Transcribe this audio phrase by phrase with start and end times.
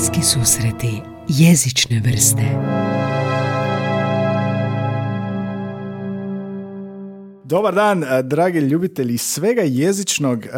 [0.00, 2.42] Bliski susreti jezične vrste
[7.44, 10.46] Dobar dan, eh, dragi ljubitelji svega jezičnog.
[10.46, 10.50] Eh,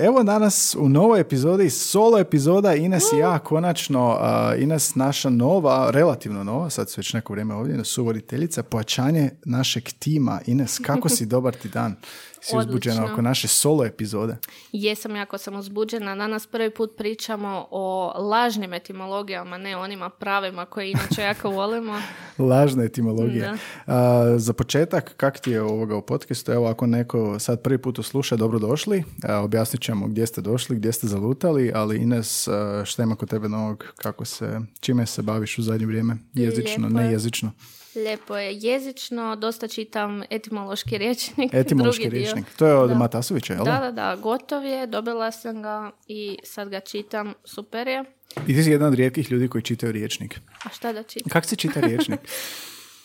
[0.00, 5.90] Evo danas u novoj epizodi, solo epizoda Ines i ja, konačno eh, Ines naša nova,
[5.90, 10.40] relativno nova, sad su već neko vrijeme ovdje, suvoditeljica, pojačanje našeg tima.
[10.46, 11.96] Ines, kako si, dobar ti dan?
[12.42, 13.12] Si uzbuđena Odlično.
[13.12, 14.36] oko naše solo epizode?
[14.72, 16.16] Jesam jako sam uzbuđena.
[16.16, 21.98] Danas prvi put pričamo o lažnim etimologijama, ne onima pravima koje inače jako volimo.
[22.38, 23.56] Lažna etimologija.
[23.86, 23.94] Da.
[23.94, 26.52] A, za početak, kak ti je ovoga u podcastu?
[26.52, 29.04] Evo, ako neko sad prvi put sluša, dobro došli.
[29.22, 32.48] A, objasnit ćemo gdje ste došli, gdje ste zalutali, ali Ines,
[32.84, 33.84] šta ima kod tebe novog?
[33.96, 36.16] Kako se, čime se baviš u zadnje vrijeme?
[36.34, 37.06] Jezično, Lijepo je.
[37.06, 37.52] ne jezično.
[37.94, 41.54] Lijepo je jezično, dosta čitam etimološki rječnik.
[41.54, 42.24] Etimološki drugi dio.
[42.24, 42.54] rječnik.
[42.56, 42.94] To je od Da.
[42.96, 43.64] Matasovića, jel?
[43.64, 48.04] Da, da, da, gotov je, dobila sam ga i sad ga čitam, super je.
[48.46, 50.40] I ti si jedan od rijetkih ljudi koji čitaju riječnik.
[50.64, 51.30] A šta da čitam?
[51.30, 52.20] Kako se čita riječnik?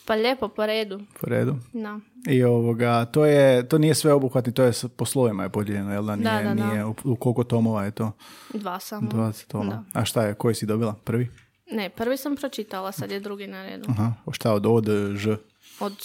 [0.07, 0.99] Pa lijepo, po redu.
[1.21, 1.55] Po redu.
[1.73, 1.99] Da.
[2.27, 6.03] I ovoga, to, je, to nije sve obuhvatni, to je po slovima je podijeljeno, jel
[6.03, 6.15] da?
[6.15, 6.67] Nije, Da, da, da.
[6.67, 8.11] nije u, koliko tomova je to?
[8.53, 9.09] Dva samo.
[9.11, 9.83] 20 toma.
[9.93, 9.99] Da.
[9.99, 10.95] A šta je, koji si dobila?
[11.03, 11.29] Prvi?
[11.71, 13.85] Ne, prvi sam pročitala, sad je drugi na redu.
[13.89, 15.37] Aha, o šta od od, ž,
[15.79, 15.97] Od,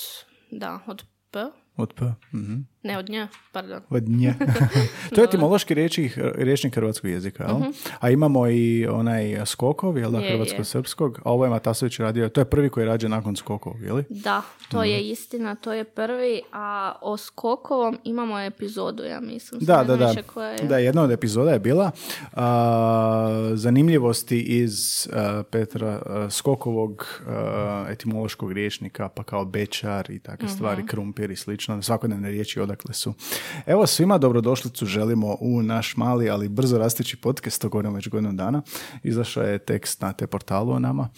[0.50, 1.44] da, od P,
[1.76, 2.54] od p, mhm.
[2.82, 3.16] Ne od nj,
[3.52, 3.80] pardon.
[3.90, 4.34] od nje.
[5.14, 7.56] to je etimološki rječnik, rječnik hrvatskog jezika, jel?
[8.00, 10.32] A imamo i onaj skokov, jel da, Je, je.
[10.32, 13.92] hrvatsko-srpskog, a ovo je Matasović radio, to je prvi koji je rađen nakon skokov, je
[13.92, 14.04] li?
[14.10, 14.86] Da, to Mhm.
[14.86, 16.70] je istina, to je prvi, a
[17.02, 19.60] o Skokovom imamo epizodu, ja mislim.
[19.60, 20.14] Da, da, da.
[20.24, 20.58] koja je.
[20.60, 21.90] Da, jedna od epizoda je bila
[22.34, 23.20] a,
[23.54, 24.78] zanimljivosti iz
[25.08, 27.20] a, Petra a, Skokovog
[27.88, 30.54] etimološkog riječnika, pa kao bečar i takve Mhm.
[30.54, 33.14] stvari, krumpir i slično, svakodnevne riječi odakle su.
[33.66, 38.32] Evo svima dobrodošlicu želimo u naš mali, ali brzo rasteći podcast, to govorimo već godinu
[38.32, 38.62] dana.
[39.02, 41.08] Izašao je tekst na te portalu o nama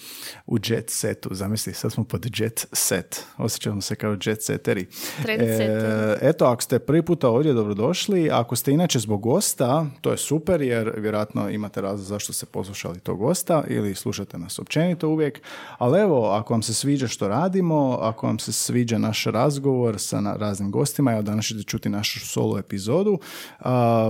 [0.46, 1.28] u Jet Setu.
[1.32, 3.24] Zamisli, sad smo pod Jet Set.
[3.36, 4.86] Osjećamo se kao Jet Seteri.
[5.28, 8.30] E, eto, ako ste prvi puta ovdje, dobrodošli.
[8.30, 13.00] Ako ste inače zbog gosta, to je super jer vjerojatno imate razlog zašto ste poslušali
[13.00, 15.40] tog gosta ili slušate nas općenito uvijek.
[15.78, 20.22] Ali evo, ako vam se sviđa što radimo, ako vam se sviđa naš razgovor sa
[20.38, 23.18] raznim gostima, evo danas ćete čuti našu solo epizodu,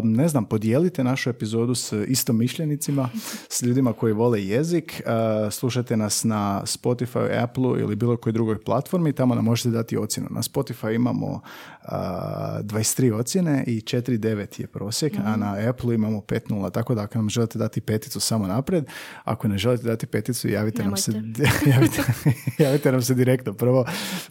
[0.03, 3.09] ne znam, podijelite našu epizodu s istomišljenicima,
[3.49, 5.03] s ljudima koji vole jezik.
[5.51, 10.29] Slušajte nas na Spotify, Apple ili bilo kojoj drugoj platformi, tamo nam možete dati ocjenu.
[10.31, 11.41] Na Spotify imamo
[11.83, 17.19] a, 23 ocjene i 4.9 je prosjek, a na Apple imamo 5.0, tako da ako
[17.19, 18.85] nam želite dati peticu samo naprijed,
[19.25, 21.13] ako ne želite dati peticu, javite nam se,
[21.75, 22.03] javite,
[22.59, 23.85] javite nam se direktno prvo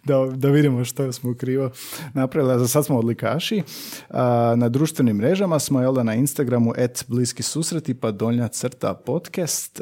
[0.03, 1.71] da, da vidimo što smo krivo
[2.13, 2.53] napravili.
[2.53, 3.63] A za sad smo odlikaši.
[4.09, 8.93] A, na društvenim mrežama smo, jel da, na Instagramu at bliski susreti pa donja crta
[8.93, 9.81] podcast.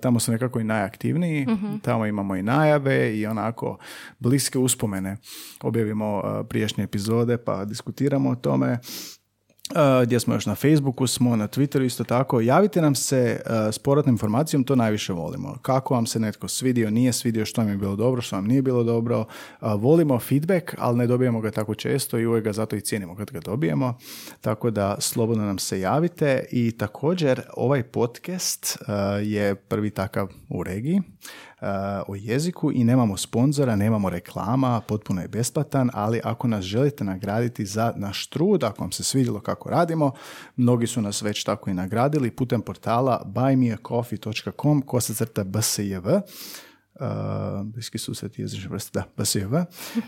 [0.00, 1.46] Tamo su nekako i najaktivniji.
[1.82, 3.78] Tamo imamo i najave i onako
[4.18, 5.16] bliske uspomene.
[5.62, 8.78] Objavimo prijašnje epizode pa diskutiramo o tome.
[9.74, 12.40] Uh, gdje smo još na Facebooku smo, na Twitteru isto tako.
[12.40, 15.58] Javite nam se uh, s povratnom informacijom, to najviše volimo.
[15.62, 18.62] Kako vam se netko svidio, nije svidio, što vam je bilo dobro, što vam nije
[18.62, 19.18] bilo dobro.
[19.20, 19.26] Uh,
[19.80, 23.30] volimo feedback, ali ne dobijemo ga tako često i uvijek ga zato i cijenimo kad
[23.30, 23.98] ga dobijemo.
[24.40, 28.78] Tako da slobodno nam se javite i također ovaj podcast
[29.22, 31.02] je prvi takav u regiji
[32.06, 37.66] o jeziku i nemamo sponzora, nemamo reklama, potpuno je besplatan, ali ako nas želite nagraditi
[37.66, 40.12] za naš trud, ako vam se svidjelo kako radimo,
[40.56, 46.08] mnogi su nas već tako i nagradili putem portala buymeacoffee.com kosa crta bsjv
[47.00, 47.06] Uh,
[47.66, 49.54] bliski susret jezične vrste, da, BSJV.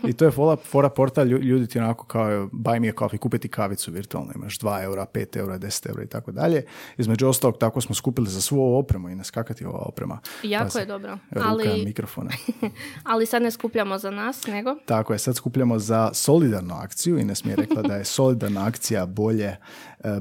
[0.07, 3.19] I to je fora, fora portal, lju- ljudi ti onako kao buy me a coffee,
[3.19, 6.65] kupiti kavicu virtualno, imaš 2 eura, 5 eura, 10 eura i tako dalje.
[6.97, 10.19] Između ostalog, tako smo skupili za svu ovu opremu i naskakati ova oprema.
[10.43, 11.17] Jako Pazi, je dobro.
[11.31, 12.31] Ruka, Ali, mikrofona.
[13.11, 17.19] ali sad ne skupljamo za nas, nego Tako je, sad skupljamo za solidarnu akciju.
[17.19, 19.55] Ines mi je rekla da je solidarna akcija bolje,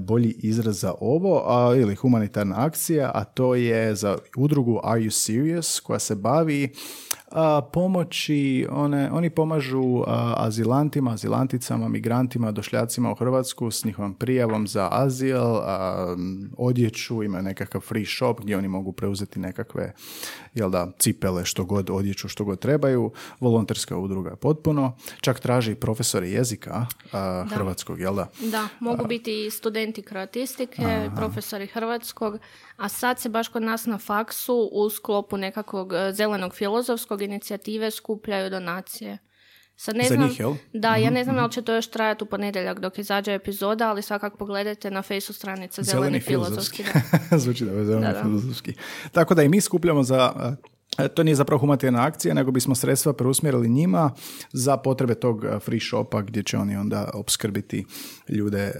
[0.00, 5.10] bolji izraz za ovo, a, ili humanitarna akcija, a to je za udrugu Are You
[5.10, 6.72] Serious, koja se bavi
[7.30, 14.66] a, pomoći, one, oni pomažu a, azilantima, azilanticama, migrantima, došljacima u Hrvatsku s njihovom prijavom
[14.66, 15.44] za azil,
[16.58, 19.92] odjeću, imaju nekakav free shop gdje oni mogu preuzeti nekakve,
[20.54, 23.12] jel da, cipele, što god, odjeću, što god trebaju.
[23.40, 24.96] Volonterska udruga je potpuno.
[25.20, 28.26] Čak traži i profesore jezika a, hrvatskog, jel da?
[28.40, 32.38] da, mogu biti i studenti kroatistike, profesori hrvatskog,
[32.76, 37.90] a sad se baš kod nas na faksu u sklopu nekakvog e, zelenog filozofskog inicijative
[37.90, 39.18] skupljaju donacije.
[39.82, 40.54] Sad ne Za znam, njih, jel?
[40.72, 43.88] Da, ja ne znam da li će to još trajati u ponedjeljak dok izađe epizoda,
[43.90, 46.84] ali svakako pogledajte na fejsu stranice Zeleni, filozofski.
[47.30, 47.38] da.
[47.42, 48.22] Zvuči da je zeleni Da, da.
[48.22, 48.74] filozofski.
[49.12, 50.32] Tako da i mi skupljamo za...
[50.98, 54.10] e, To nije zapravo humanitarna akcija, nego bismo sredstva preusmjerili njima
[54.52, 57.84] za potrebe tog e, free shopa gdje će oni onda opskrbiti
[58.28, 58.72] ljude e,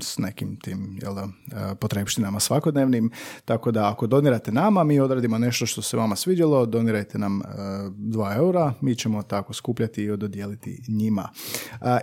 [0.00, 3.10] s nekim tim jel da, e, potrebštinama svakodnevnim.
[3.44, 7.44] Tako da ako donirate nama, mi odradimo nešto što se vama svidjelo, donirajte nam e,
[7.46, 11.28] 2 eura, mi ćemo tako skupljati i dodijeliti njima.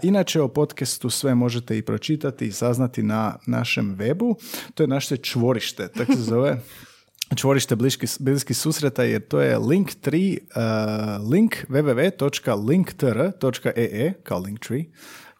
[0.03, 4.35] Inače o podcastu sve možete i pročitati i saznati na našem webu.
[4.73, 6.61] To je naše čvorište, tako se zove.
[7.35, 10.47] čvorište bliski, bliskih susreta jer to je link 3, uh,
[11.31, 14.85] link www.linktr.ee kao linktree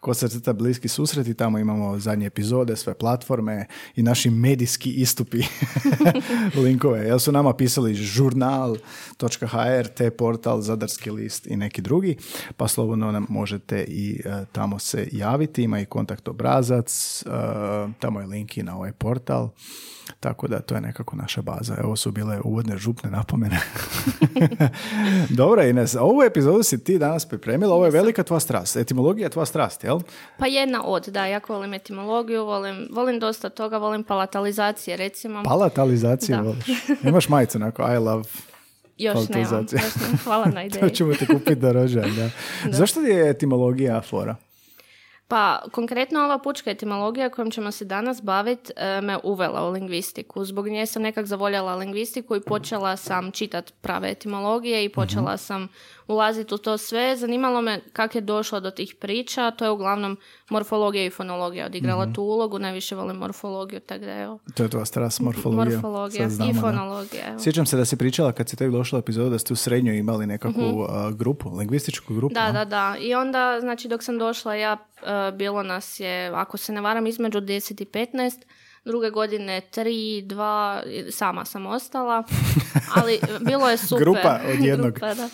[0.00, 3.66] ko se crta bliski susret i tamo imamo zadnje epizode, sve platforme
[3.96, 5.42] i naši medijski istupi
[6.64, 7.00] linkove.
[7.00, 12.16] Jel su nama pisali žurnal.hr, te portal, zadarski list i neki drugi,
[12.56, 15.62] pa slobodno nam možete i e, tamo se javiti.
[15.62, 17.26] Ima i kontakt obrazac, e,
[17.98, 19.50] tamo je link i na ovaj portal.
[20.20, 21.74] Tako da to je nekako naša baza.
[21.78, 23.60] Evo su bile uvodne župne napomene.
[25.30, 27.74] Dobro, Ines, ovu epizodu si ti danas pripremila.
[27.74, 28.76] Ovo je velika tvoja strast.
[28.76, 30.00] Etimologija je tvoja strast, jel?
[30.38, 35.42] Pa jedna od, da, jako volim etimologiju, volim, volim dosta toga, volim palatalizacije, recimo.
[35.42, 36.42] Palatalizaciju Da.
[36.42, 36.66] voliš.
[37.04, 38.24] Imaš majicu onako, I love
[38.98, 40.18] još nemam, još nemam.
[40.24, 40.94] Hvala na To ideji.
[40.94, 42.30] ćemo ti kupiti da rođen, da.
[42.70, 44.36] Zašto ti je etimologija fora?
[45.30, 50.44] Pa, konkretno ova pučka etimologija kojom ćemo se danas baviti e, me uvela u lingvistiku.
[50.44, 55.68] Zbog nje sam nekak zavoljala lingvistiku i počela sam čitat prave etimologije i počela sam
[56.10, 57.16] ulaziti u to sve.
[57.16, 59.50] Zanimalo me kako je došlo do tih priča.
[59.50, 60.18] To je uglavnom
[60.50, 62.58] morfologija i fonologija odigrala tu ulogu.
[62.58, 64.38] Najviše volim morfologiju, tako da evo.
[64.54, 65.64] To je tvoja strast, morfologija.
[65.64, 67.28] Morfologija znamo, i fonologija.
[67.28, 67.38] Evo.
[67.38, 69.98] Sjećam se da si pričala kad si tek došla u epizodu da ste u srednjoj
[69.98, 72.34] imali nekakvu a, grupu, lingvističku grupu.
[72.34, 72.52] Da, a?
[72.52, 72.96] da, da.
[73.00, 77.06] I onda, znači, dok sam došla ja, e, bilo nas je, ako se ne varam,
[77.06, 78.32] između 10 i 15.
[78.84, 82.24] Druge godine 3, 2, sama sam ostala.
[82.96, 84.04] Ali bilo je super.
[84.04, 84.90] Grupa od jednog.
[84.90, 85.28] Grupa, da.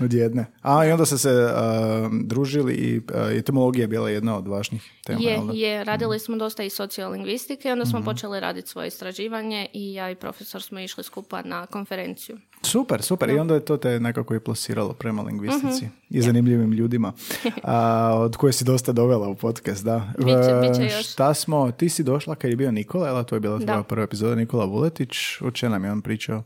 [0.00, 0.46] Od jedne.
[0.62, 4.82] A i onda ste se a, družili i a, etimologija je bila jedna od važnih
[5.04, 5.20] tema.
[5.20, 5.52] Je, da?
[5.52, 7.90] je, radili smo dosta i sociolingvistike, onda Mhm.
[7.90, 12.38] smo počeli raditi svoje istraživanje i ja i profesor smo išli skupa na konferenciju.
[12.62, 13.30] Super, super.
[13.30, 15.94] I onda je to te nekako i plasiralo prema lingvistici Mhm.
[16.10, 17.12] I zanimljivim ljudima,
[17.62, 17.76] a,
[18.16, 20.12] od koje si dosta dovela u podcast, da.
[20.18, 21.08] Biće- E, biće još.
[21.08, 23.24] Šta smo, ti si došla kad je bio Nikola, jel?
[23.24, 25.16] To je bila tvoja prva epizoda, Nikola Vuletić.
[25.40, 26.42] O čem nam je on pričao?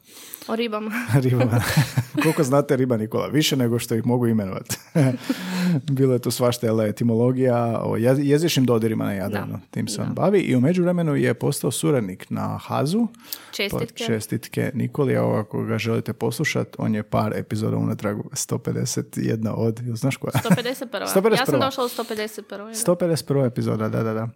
[0.49, 0.91] O ribama.
[1.23, 1.62] Ribama.
[2.23, 3.26] Koliko znate riba Nikola?
[3.26, 4.76] Više nego što ih mogu imenovati.
[5.91, 9.59] Bilo je tu svašta, jel, etimologija, o jez- jezičnim dodirima na Jadranu.
[9.70, 13.06] Tim se on bavi i u međuvremenu je postao suradnik na Hazu.
[13.53, 13.94] Čestitke.
[13.99, 19.81] Pa čestitke Nikoli, a ako ga želite poslušati, on je par epizoda unatrag 151 od,
[19.87, 20.32] jel znaš koja?
[20.32, 21.00] 151.
[21.00, 21.46] Ja 151..
[21.46, 22.43] sam došla u 151.
[22.49, 22.94] da.
[22.94, 24.28] 151 epizoda, da, da, da.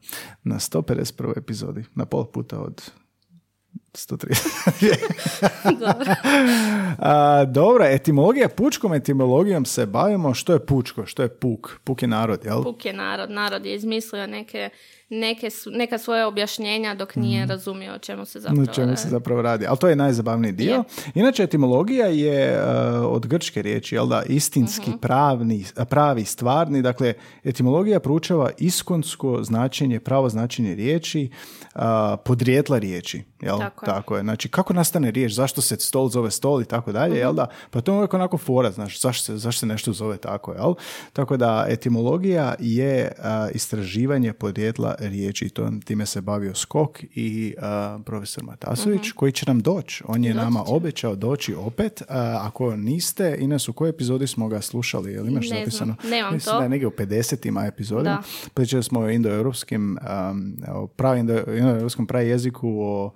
[0.44, 2.90] Na 151 epizodi, na pol puta od
[3.96, 4.36] 130.
[5.86, 6.14] Dobro.
[6.98, 10.34] A, dobro, etimologija, pučkom etimologijom se bavimo.
[10.34, 11.06] Što je pučko?
[11.06, 11.80] Što je puk?
[11.84, 12.62] Puk je narod, jel?
[12.62, 13.30] Puk je narod.
[13.30, 14.70] Narod je izmislio neke,
[15.11, 19.43] neke, su- neka svoja objašnjenja dok nije razumio o čemu se zapravo čemu se zapravo
[19.43, 19.67] radi.
[19.67, 20.85] Ali to je najzabavniji dio.
[21.14, 22.67] Inače, etimologija je uh,
[23.06, 24.99] od grčke riječi, jel da, istinski, Mhm.
[24.99, 26.82] pravni, pravi, stvarni.
[26.82, 27.14] Dakle,
[27.44, 31.31] etimologija proučava iskonsko značenje, pravo značenje riječi,
[31.75, 31.81] uh,
[32.25, 33.23] podrijetla riječi.
[33.41, 33.59] Jel?
[33.85, 34.19] Tako je.
[34.19, 34.23] je.
[34.23, 37.47] Znači, kako nastane riječ, zašto se stol zove stol i tako dalje, jel da?
[37.71, 40.75] Pa to je uvijek onako fora, znaš, zašto se, zašto se nešto zove tako, jel?
[41.12, 45.49] Tako da, etimologija je a, istraživanje podrijetla riječi.
[45.49, 50.03] To, time se bavio Skok i a, profesor Matasović, koji će nam doći.
[50.07, 50.73] On je Doći nama će.
[50.73, 52.03] obećao doći opet.
[52.03, 55.12] A, ako niste, Ines, u kojoj epizodi smo ga slušali?
[55.12, 55.97] Jel imaš Ne znam, zapisano?
[56.05, 56.59] nemam Mislim to.
[56.59, 57.37] da je negdje u 50
[57.67, 58.23] epizodima.
[58.55, 59.99] Pričali smo o indoeuropskim,
[60.31, 63.11] um, o pravi indo- indoeuropskom prajeziku, o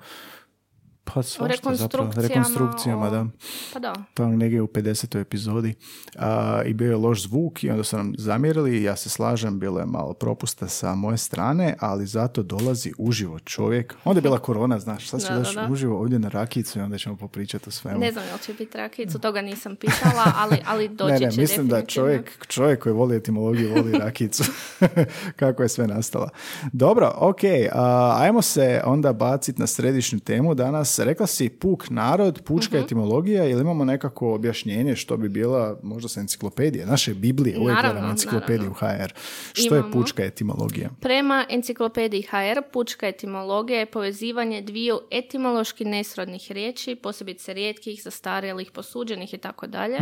[1.14, 3.26] pa svašta zapravo, rekonstrukcijama, rekonstrukcijama, o- da.
[3.72, 3.94] Pa da.
[4.14, 5.20] Tamo negdje u 50.
[5.20, 5.74] epizodi
[6.18, 9.80] a, i bio je loš zvuk i onda su nam zamjerili ja se slažem, bilo
[9.80, 13.94] je malo propusta sa moje strane, ali zato dolazi uživo čovjek.
[14.04, 15.72] Onda je bila korona, znaš, sad će Da, da, da.
[15.72, 17.98] uživo ovdje na rakicu i onda ćemo popričati o svemu.
[17.98, 21.40] Ne znam jel će biti rakicu, toga nisam pitala, ali, ali doći ne, ne, će
[21.40, 24.44] mislim da čovjek, čovjek koji voli etimologiju voli rakicu.
[25.40, 26.28] Kako je sve nastala.
[26.72, 27.40] Dobro, ok,
[27.72, 30.99] a, ajmo se onda baciti na središnju temu danas.
[31.00, 32.84] Rekla si puk narod, pučka Mhm.
[32.84, 37.92] etimologija, ili imamo nekako objašnjenje što bi bila možda sa enciklopedije, naše Biblije, uvijek Naravno,
[37.92, 39.12] gledamo enciklopediju HR.
[39.52, 39.92] Što je Imamo.
[39.92, 40.90] pučka etimologija?
[41.00, 49.34] Prema enciklopediji HR, pučka etimologija je povezivanje dviju etimološki nesrodnih riječi, posebice rijetkih, zastarjelih, posuđenih
[49.34, 49.98] i tako dalje.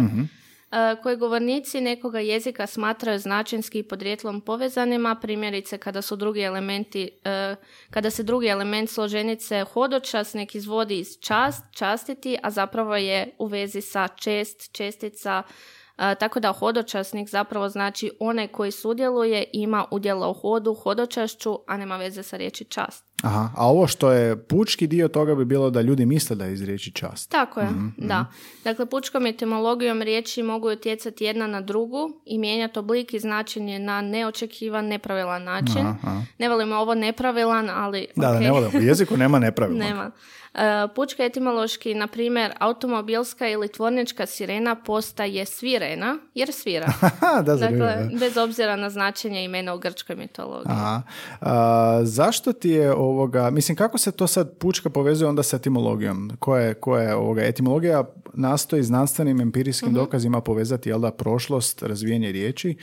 [0.73, 7.11] E, koje govornici nekoga jezika smatraju značinski i podrijetlom povezanima, primjerice kada su drugi elementi,
[7.25, 7.57] e,
[7.91, 13.81] kada se drugi element složenice hodočasnik izvodi iz čast, častiti, a zapravo je u vezi
[13.81, 15.43] sa čest, čestica,
[15.99, 21.97] tako da hodočasnik zapravo znači onaj koji sudjeluje ima udjela u hodu, hodočašću, a nema
[21.97, 23.05] veze sa riječi čast.
[23.23, 26.53] Aha, a ovo što je pučki dio toga bi bilo da ljudi misle da je
[26.53, 27.31] iz riječi čast.
[27.31, 28.21] Tako je, mhm, da.
[28.21, 28.31] Mhm.
[28.65, 34.01] Dakle, pučkom etimologijom riječi mogu utjecati jedna na drugu i mijenjati oblik i značenje na
[34.01, 35.87] neočekivan, nepravilan način.
[35.87, 38.07] Aha, Ne volimo ovo nepravilan, ali...
[38.17, 38.79] Da, da, ne volimo.
[38.79, 39.83] U jeziku nema nepravilnog.
[39.89, 40.11] nema.
[40.59, 46.93] E, pučka etimološki, na primjer, automobilska ili tvornička sirena postaje svirena, jer svira.
[47.47, 50.73] da, dakle, bez obzira na značenje imena u grčkoj mitologiji.
[50.73, 51.03] Aha.
[52.03, 56.31] zašto ti je ovoga, mislim, kako se to sad pučka povezuje onda sa etimologijom?
[56.39, 61.83] Koja je, koja je ovoga, etimologija nastoji znanstvenim empirijskim uh dokazima povezati, jel da, prošlost,
[61.83, 62.77] razvijenje riječi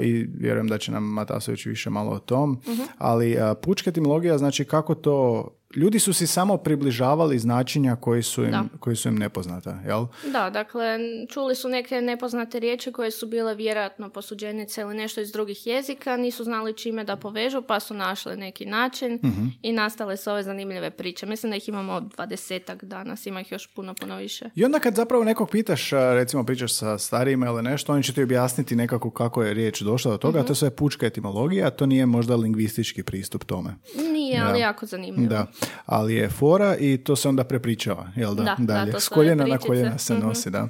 [0.00, 4.64] i vjerujem da će nam Matasović više malo o tom, uh ali pučka etimologija znači
[4.64, 9.78] kako to ljudi su si samo približavali značenja koji su im, koji su im nepoznata,
[9.86, 10.06] jel?
[10.32, 15.32] Da, dakle, čuli su neke nepoznate riječi koje su bile vjerojatno posuđenice ili nešto iz
[15.32, 19.46] drugih jezika, nisu znali čime da povežu, pa su našli neki način mhm.
[19.62, 21.26] i nastale su ove zanimljive priče.
[21.26, 24.50] Mislim da ih imamo dvadesetak danas, ima ih još puno, puno više.
[24.54, 28.22] I onda kad zapravo nekog pitaš, recimo pričaš sa starijima ili nešto, oni će ti
[28.22, 31.86] objasniti nekako kako je riječ došla do toga, mm to je sve pučka etimologija, to
[31.86, 33.74] nije možda lingvistički pristup tome.
[34.12, 35.28] Nije, ali jako zanimljivo.
[35.28, 35.46] Da
[35.86, 38.42] ali je fora i to se onda prepričava, jel da?
[38.42, 39.00] da dalje.
[39.00, 40.26] S koljena na koljena se mhm.
[40.26, 40.68] nosi, da.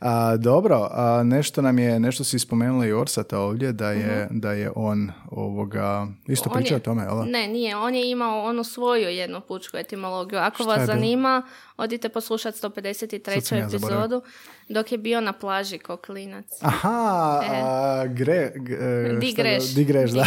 [0.00, 4.38] A, dobro, a nešto nam je, nešto si spomenula i Orsata ovdje, da je, mhm.
[4.38, 7.24] da je on ovoga, isto pričao o tome, jel?
[7.30, 10.38] Ne, nije, on je imao onu svoju jednu pučku etimologiju.
[10.38, 11.42] Ako vas zanima,
[11.82, 13.66] odite poslušati 153.
[13.66, 14.22] epizodu
[14.68, 16.46] dok je bio na plaži ko klinac.
[16.60, 17.40] Aha,
[18.04, 18.08] e.
[18.08, 18.52] gre,
[19.20, 19.74] di greš.
[19.74, 20.26] Di greš, da.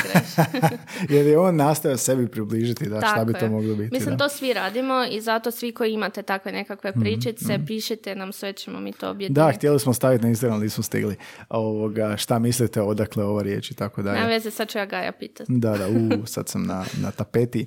[1.16, 3.94] Jer je on nastavio sebi približiti da, šta bi to moglo biti.
[3.94, 8.16] Mislim, to svi radimo i zato svi koji imate takve nekakve mhm, pričice, mm pišite
[8.16, 9.34] nam, sve ćemo mi to objediniti.
[9.34, 11.16] Da, htjeli smo staviti na Instagram, nismo stigli.
[11.50, 14.20] Ovoga, šta mislite odakle ova riječ i tako dalje.
[14.20, 15.52] Na veze, sad ću ja Gaja pitati.
[15.54, 17.66] Da, da, u, sad sam na, na tapeti.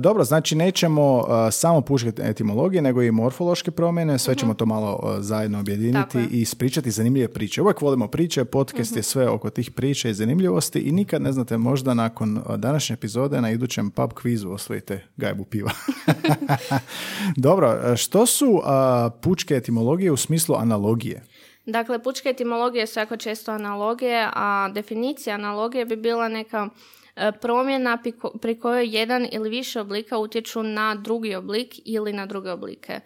[0.00, 5.60] dobro, znači nećemo samo puškati etimologije, nego i morfološke promjene, sve ćemo to malo zajedno
[5.60, 7.62] objediniti i ispričati zanimljive priče.
[7.62, 11.56] Uvijek volimo priče, podcast je sve oko tih priča i zanimljivosti i nikad ne znate,
[11.58, 15.70] možda nakon današnje epizode na idućem pub kvizu osvojite gajbu piva.
[17.36, 18.62] Dobro, što su
[19.22, 21.22] pučke etimologije u smislu analogije?
[21.66, 26.70] Dakle, pučke etimologije su jako često analogije, a definicija analogije bi bila neka e,
[27.40, 27.98] promjena
[28.40, 33.00] pri kojoj jedan ili više oblika utječu na drugi oblik ili na druge oblike.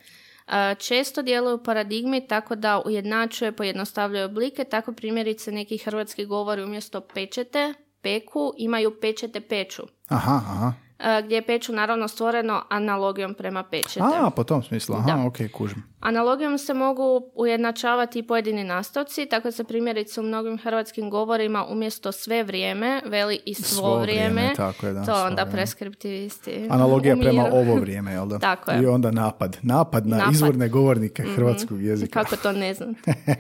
[0.49, 7.01] E, često djeluju paradigmi tako da ujednačuje, pojednostavljaju oblike, tako primjerice neki hrvatski govori umjesto
[7.01, 9.83] pečete, peku, imaju pečete peču.
[10.09, 10.73] Aha, aha.
[10.99, 14.01] E, gdje je peču naravno stvoreno analogijom prema pečete.
[14.01, 15.27] A, po tom smislu, aha, da.
[15.27, 15.83] ok, kužim.
[16.05, 22.13] Analogijom se mogu ujednačavati i pojedini nastavci, tako se primjerice u mnogim hrvatskim govorima umjesto
[22.13, 24.53] sve vrijeme veli i svo, vrijeme.
[24.57, 26.67] Tako je, da, to onda preskriptivisti.
[26.71, 28.39] Analogija prema ovo vrijeme, jel da?
[28.51, 28.83] tako je.
[28.83, 29.59] I onda napad.
[29.63, 32.23] Napad na izvorne govornike mm hrvatskog jezika.
[32.25, 32.95] Kako to ne znam.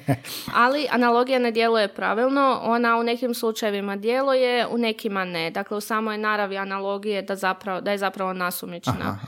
[0.64, 5.50] Ali analogija ne djeluje pravilno, ona u nekim slučajevima djeluje, u nekima ne.
[5.50, 9.18] Dakle, u samoj naravi analogije da, zapravo, da je zapravo nasumična.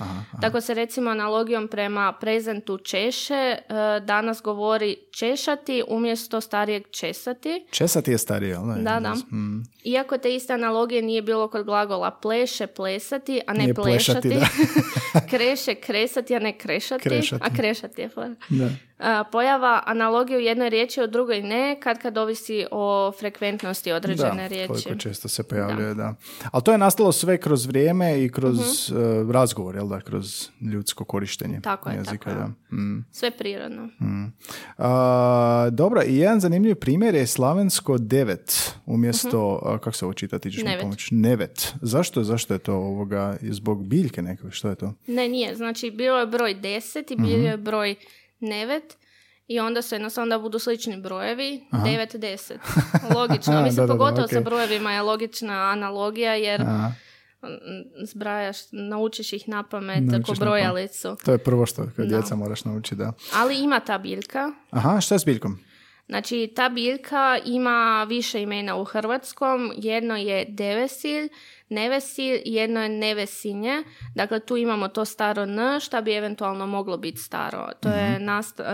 [0.40, 3.62] Tako se recimo analogijom prema prezentu češ E,
[4.04, 7.66] danas govori češati umjesto starijeg česati.
[7.70, 9.14] Česati je starije, ali Da, da.
[9.14, 9.64] Mm.
[9.86, 14.36] Iako te iste analogije nije bilo kod glagola pleše, plesati, a ne plešati.
[15.30, 17.08] Kreše, kresati, a ne krešati.
[17.40, 18.10] A krešati je.
[18.48, 18.68] Da
[19.32, 24.46] pojava analogije u jednoj riječi, u drugoj ne, kad kad ovisi o frekventnosti određene da,
[24.46, 24.68] riječi.
[24.68, 26.14] koliko često se pojavljuje, da.
[26.50, 28.58] Ali to je nastalo sve kroz vrijeme i kroz
[28.90, 32.30] uh razgovor, jel da, kroz ljudsko korištenje tako je, jezika.
[32.30, 32.40] Tako
[32.70, 32.76] da.
[32.76, 33.04] Mm.
[33.12, 33.84] Sve prirodno.
[33.84, 34.32] Mm.
[35.70, 40.82] dobro, i jedan zanimljiv primjer je slavensko devet, umjesto, kako se ovo čitati, ćeš nevet.
[40.82, 41.14] pomoći?
[41.14, 41.74] Nevet.
[41.82, 44.94] Zašto, zašto je to ovoga, zbog biljke nekakve, što je to?
[45.06, 47.46] Ne, nije, znači bilo je broj deset i bio mhm.
[47.46, 47.94] je broj
[48.40, 48.96] nevet
[49.48, 51.86] i onda se jednostavno da budu slični brojevi, Aha.
[51.86, 52.56] 9, 10.
[53.18, 53.62] Logično.
[53.62, 56.92] Mislim, pogotovo sa brojevima je logična analogija jer Aha.
[58.02, 61.16] zbrajaš, naučiš ih na pamet ko brojalicu.
[61.24, 63.12] To je prvo što kad djeca moraš naučiti, da.
[63.34, 64.52] Ali ima ta biljka.
[64.70, 65.58] Aha, šta je s biljkom?
[66.08, 69.72] Znači, ta biljka ima više imena u hrvatskom.
[69.76, 71.28] Jedno je devesil,
[71.70, 73.82] nevesi, jedno je nevesinje.
[74.14, 77.68] Dakle, tu imamo to staro n, šta bi eventualno moglo biti staro.
[77.80, 78.24] To je Mhm.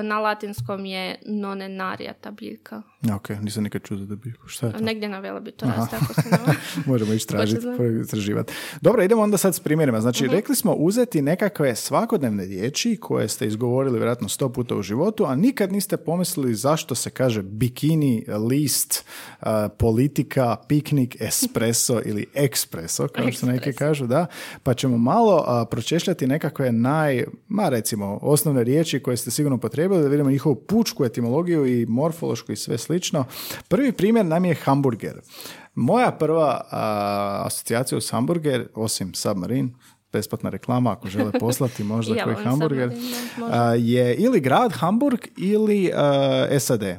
[0.02, 2.82] na latinskom je nonenarija ta biljka.
[3.10, 4.32] Ok, nisam nikad čuo za da bi.
[4.46, 4.78] Šta je to?
[4.78, 6.38] Negdje na Velebitu raste, ako se ne.
[6.86, 7.76] Možemo ići tražiti, zna.
[8.02, 8.52] istraživati.
[8.80, 10.00] Dobro, idemo onda sad s primjerima.
[10.00, 10.32] Znači, Mhm.
[10.32, 15.34] rekli smo uzeti nekakve svakodnevne riječi koje ste izgovorili vjerojatno sto puta u životu, a
[15.34, 19.04] nikad niste pomislili zašto se kaže bikini, list,
[19.40, 19.46] uh,
[19.78, 22.26] politika, piknik, espresso ili
[22.82, 23.78] ekspreso, kao što neki Espresso.
[23.78, 24.26] kažu, da.
[24.62, 30.02] Pa ćemo malo a, pročešljati nekakve naj, ma recimo, osnovne riječi koje ste sigurno potrebili
[30.02, 33.24] da vidimo njihovu pučku etimologiju i morfološku i sve slično.
[33.68, 35.20] Prvi primjer nam je hamburger.
[35.74, 39.68] Moja prva a, asocijacija uz hamburger, osim Submarine,
[40.12, 42.90] besplatna reklama ako žele poslati možda Ja koji hamburger,
[43.76, 46.82] je ili grad Hamburg ili a, SAD.
[46.82, 46.98] E,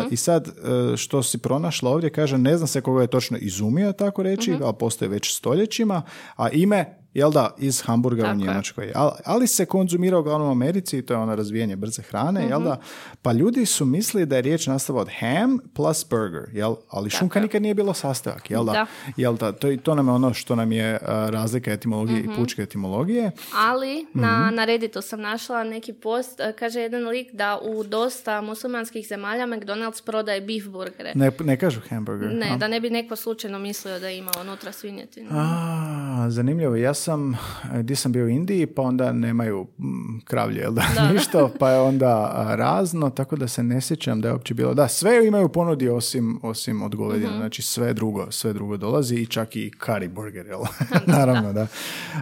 [0.00, 0.08] Mhm.
[0.10, 3.92] I sad, e, što si pronašla ovdje, kaže, ne znam se koga je točno izumio,
[3.92, 4.62] tako reći, Mhm.
[4.62, 6.02] ali postoje već stoljećima,
[6.36, 8.46] a ime, jel da, iz Hamburga Tako u je.
[8.46, 8.92] Njemačkoj.
[8.94, 12.64] Ali, ali se konzumira uglavnom u Americi, to je ono razvijanje brze hrane, jel Mhm.
[12.64, 12.80] da?
[13.22, 16.74] Pa ljudi su mislili da je riječ nastava od ham plus burger, jel?
[16.90, 18.72] Ali šunka nikad nije bilo sastojak, jel da?
[18.72, 18.86] Da.
[19.16, 19.52] Jel da?
[19.52, 22.32] To, to nam je ono što nam je a, razlika etimologije Mhm.
[22.32, 23.30] i pučke etimologije.
[23.56, 24.54] Ali na, Mhm.
[24.54, 29.46] na Redditu sam našla neki post, e, kaže jedan lik da u dosta muslimanskih zemalja
[29.46, 31.12] McDonald's prodaje beef burgere.
[31.14, 32.32] Ne, ne kažu hamburger.
[32.32, 32.56] Ne, a?
[32.56, 35.28] da ne bi neko slučajno mislio da ima unutra svinjetinu.
[35.32, 36.76] A, zanimljivo.
[36.76, 39.84] Ja sam, e, gdje sam bio u Indiji, pa onda nemaju mm,
[40.20, 40.82] kravlje, jel da,
[41.12, 44.74] ništa, pa je onda a, razno, tako da se ne sjećam da je uopće bilo.
[44.74, 47.36] Da, sve imaju ponudi osim, osim od govedine, Mhm.
[47.36, 50.60] znači sve drugo, sve drugo dolazi i čak i curry burger, jel?
[51.08, 51.66] Naravno, da.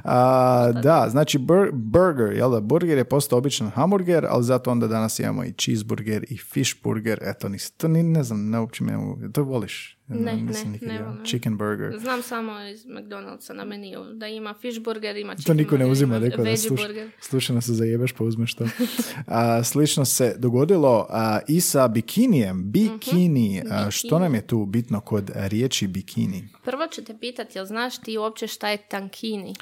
[0.04, 4.86] A, da, znači bur- burger, jel da, burger je postao običan hamburger, ali zato onda
[4.86, 8.84] danas imamo i cheeseburger i fish burger, eto, nis, to ni, ne znam, ne uopće
[8.84, 8.92] me,
[9.32, 9.98] to voliš?
[10.08, 11.25] Ne, Nisam ne, ne volim.
[11.25, 11.99] Chicken burger.
[11.99, 15.87] Znam samo iz McDonald'sa na meniju da ima fish burger, ima To chicken niko ne
[15.87, 17.11] uzima, ima rekao da veggie sluša, burger.
[17.20, 18.64] slučajno se zajebeš pa uzmeš to.
[19.26, 22.70] A, slično se dogodilo a, i sa bikinijem.
[22.70, 23.62] Bikini.
[23.70, 26.49] A, što nam je tu bitno kod riječi bikini?
[26.64, 29.54] Prvo ću te pitati, jel znaš ti uopće šta je tankini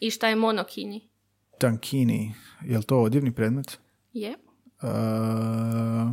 [0.00, 1.08] i šta je monokini?
[1.58, 2.34] Tankini.
[2.64, 3.78] Je li to odjevni predmet?
[4.12, 4.34] Je?
[4.80, 6.12] A,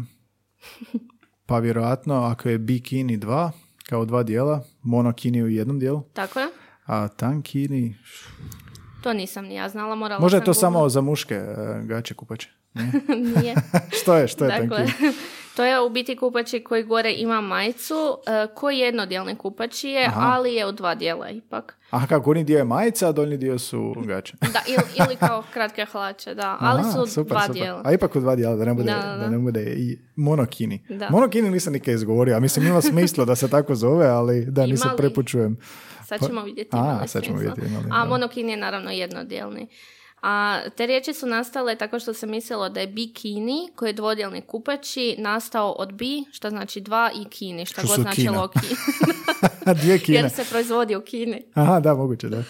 [1.51, 3.51] pa vjerojatno ako je bikini dva,
[3.89, 6.47] kao dva dijela, monokini u jednom dijelu, Tako je?
[6.85, 7.95] a tankini,
[9.01, 12.49] To nisam ni ja znala, morala možda je to samo za muške e, gače kupače.
[12.73, 12.91] Ne?
[13.35, 13.55] Nije.
[14.01, 15.13] što je, što je Dakle, tankini?
[15.55, 17.95] To je u biti kupači koji gore ima majicu,
[18.27, 21.77] e, koji jednodijelni kupači je, ali je u dva dijela ipak.
[21.89, 24.33] Aha, kako gornji dio je majica, a donji dio su gače.
[24.41, 27.53] Da, ili, ili kao kratke hlače, da, ali Aha, su super, dva super.
[27.53, 27.81] dijela.
[27.85, 29.29] A ipak u dva dijela, da ne bude, Da, da, da, da.
[29.29, 30.85] ne bude i monokini.
[30.89, 31.07] Da.
[31.09, 34.91] Monokini nisam nikad izgovorio, a mislim ima smisla da se tako zove, ali da nisam
[34.97, 35.57] prepučujem.
[36.05, 36.69] Sad Pa- ćemo vidjeti.
[36.71, 38.05] A, sad ćemo vidjeti ima li, A da.
[38.05, 39.67] monokin je naravno jednodijelni.
[40.21, 44.41] A te riječi su nastale tako što se mislilo da je bikini, koji je dvodjelni
[44.41, 48.31] kupači, nastao od bi, što znači dva, i kini, što, Što god znači Kina.
[48.41, 48.59] loki.
[49.81, 50.17] Dvije kine.
[50.17, 51.43] Jer se proizvodi u Kini.
[51.53, 52.43] Aha, da, moguće, da.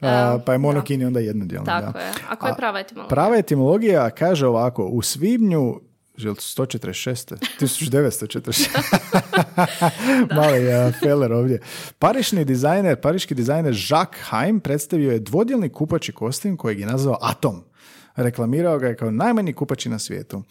[0.00, 1.98] A, pa je monokini onda jednodijelno, Tako da.
[1.98, 2.12] je.
[2.28, 3.14] A koja je prava etimologija?
[3.14, 5.80] Prava etimologija kaže ovako, u svibnju
[6.16, 7.34] je li 146.
[7.60, 8.68] 1946.
[10.36, 11.60] Mali uh, feller ovdje.
[11.98, 17.64] Parišni dizajner, pariški dizajner Jacques Haim predstavio je dvodjelni kupači kostim kojeg je nazvao Atom.
[18.16, 20.42] Reklamirao ga je kao najmanji kupači na svijetu.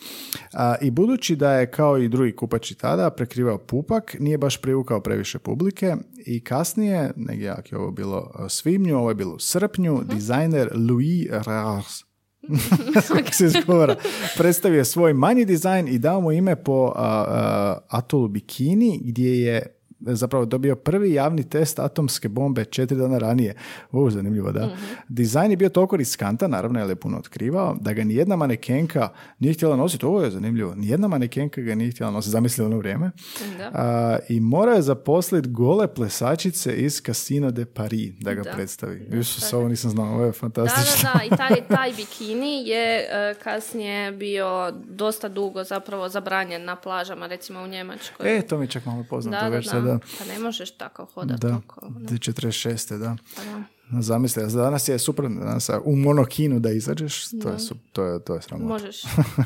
[0.54, 5.02] A, I budući da je kao i drugi kupači tada prekrivao pupak, nije baš privukao
[5.02, 5.95] previše publike
[6.26, 10.69] i kasnije, negdje jak je ovo bilo u svibnju, ovo je bilo u srpnju, dizajner
[10.89, 12.12] Louis Rars
[13.32, 13.96] se izgovara,
[14.38, 19.80] predstavio svoj manji dizajn i dao mu ime po a, a, atolu Bikini gdje je
[20.06, 23.56] zapravo dobio prvi javni test atomske bombe četiri dana ranije.
[23.92, 24.70] Ovo zanimljivo, da.
[25.08, 29.76] Dizajn je bio toliko riskantan, naravno je puno otkrivao, da ga nijedna manekenka nije htjela
[29.76, 30.06] nositi.
[30.06, 30.76] Ovo je zanimljivo.
[30.76, 32.32] Nijedna manekenka ga nije htjela nositi.
[32.32, 33.12] Zamislili ono vrijeme.
[33.58, 33.72] Da.
[33.74, 38.52] A, I morao je zaposliti gole plesačice iz Casino de Paris da ga Da.
[38.52, 39.08] predstavi.
[39.20, 41.10] Isus, ovo nisam znao, ovo je Da, fantastično.
[41.13, 46.76] da, da, i taj, taj bikini je e, kasnije bio dosta dugo zapravo zabranjen na
[46.76, 48.38] plažama, recimo u Njemačkoj.
[48.38, 50.00] E, to mi čak malo poznato da, da, već da.
[50.20, 51.88] Pa ne možeš tako hodati Da, oko.
[51.90, 52.12] Da.
[52.12, 52.98] 46.
[52.98, 53.16] da.
[53.36, 53.64] Pa da.
[53.94, 57.56] Zamisli, danas je super, danas u monokinu da izađeš, to je,
[57.92, 58.68] to je, to je sramota.
[58.68, 59.02] Možeš.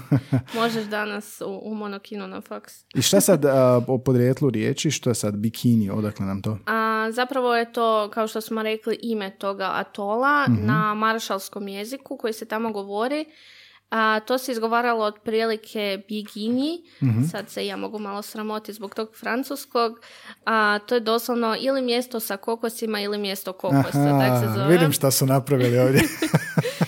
[0.56, 2.74] Možeš danas u, u monokinu na faks.
[2.96, 6.58] I šta sad a, o podrijetlu riječi, što je sad bikini, odakle nam to?
[6.66, 10.66] A, zapravo je to, kao što smo rekli, ime toga atola Mhm.
[10.66, 13.26] na maršalskom jeziku koji se tamo govori.
[13.90, 17.24] A, to se izgovaralo otprilike bigini, Mhm.
[17.24, 20.00] sad se ja mogu malo sramoti zbog tog francuskog,
[20.46, 24.68] a to je doslovno ili mjesto sa kokosima ili mjesto kokosa, tak se zove.
[24.70, 26.02] vidim šta su napravili ovdje.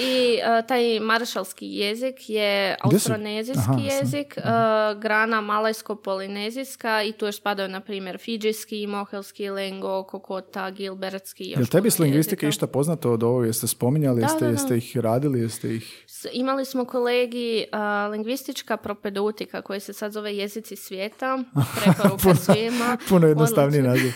[0.00, 7.36] I a, taj maršalski jezik je austronezijski Aha, jezik, a, grana malajsko-polinezijska i tu još
[7.36, 11.44] spadaju, na primjer, fidžijski, mohelski, lengo, kokota, gilbertski.
[11.44, 12.48] još Jel tebi puno s lingvistika jezika.
[12.48, 13.46] išta poznato od ovog?
[13.46, 14.52] Jeste spominjali, Da, jeste, da, da.
[14.52, 16.04] jeste ih radili, jeste ih...
[16.08, 21.38] S- Imali smo kolegi a, lingvistička propedeutika koji se sad zove jezici svijeta,
[21.76, 22.96] preporuka svima.
[23.08, 24.12] Puno jednostavniji naziv.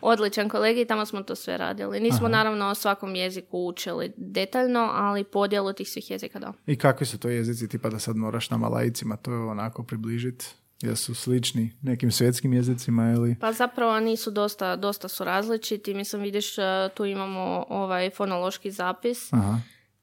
[0.00, 2.00] Odličan kolegi, tamo smo to sve radili.
[2.00, 6.52] Nismo naravno o svakom jeziku učili detaljno, ali podjelu tih svih jezika da.
[6.66, 10.46] I kakvi su to jezici, tipa da sad moraš na malajicima to onako približiti?
[10.80, 13.34] Jesu slični nekim svjetskim jezicima ili...
[13.34, 15.94] Pa zapravo nisu dosta, dosta su različiti.
[15.94, 19.32] Mislim, vidiš, a, tu imamo ovaj fonološki zapis.
[19.32, 19.58] Aha.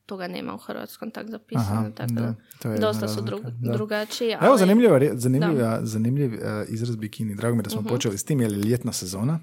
[0.06, 1.66] Toga nema u hrvatskom tak zapisano.
[1.72, 3.74] Aha, tako da, to je dosta su dru- da.
[3.74, 4.30] drugačiji.
[4.32, 7.36] Evo ali- zanimljiva, rje- zanimljiva, zanimljiv e, izraz bikini.
[7.36, 7.90] Drago mi je da smo Mhm.
[7.90, 9.40] počeli s tim, jer je ljetna sezona.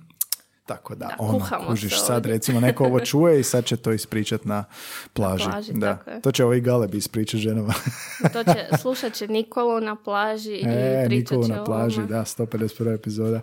[0.64, 2.32] Tako da, Da, ono, kužiš sad, ovdje.
[2.32, 4.64] recimo, neko ovo čuje i sad će to ispričat na
[5.12, 5.44] plaži.
[5.44, 5.96] plaži, da.
[5.96, 6.20] tako je.
[6.20, 7.74] To će ovaj Galebi ispričat ženama.
[8.32, 10.58] To će, slušat će Nikolu na plaži E,
[11.04, 12.08] i pričat Nikolu će na plaži, ovome.
[12.08, 12.62] da, 151.
[12.94, 13.40] epizoda.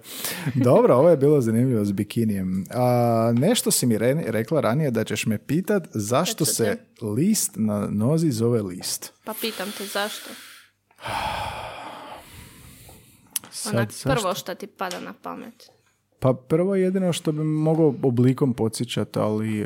[0.55, 2.63] Dobro, ovo je bilo zanimljivo s bikinijem.
[2.71, 7.87] A, nešto si mi re- rekla ranije da ćeš me pitat zašto se list na
[7.89, 9.13] nozi zove list.
[9.23, 10.29] Pa pitam te zašto.
[13.51, 14.09] Sad, Onak zašto?
[14.11, 15.69] prvo što ti pada na pamet.
[16.19, 19.65] Pa prvo jedino što bi mogao oblikom podsjećati, ali e,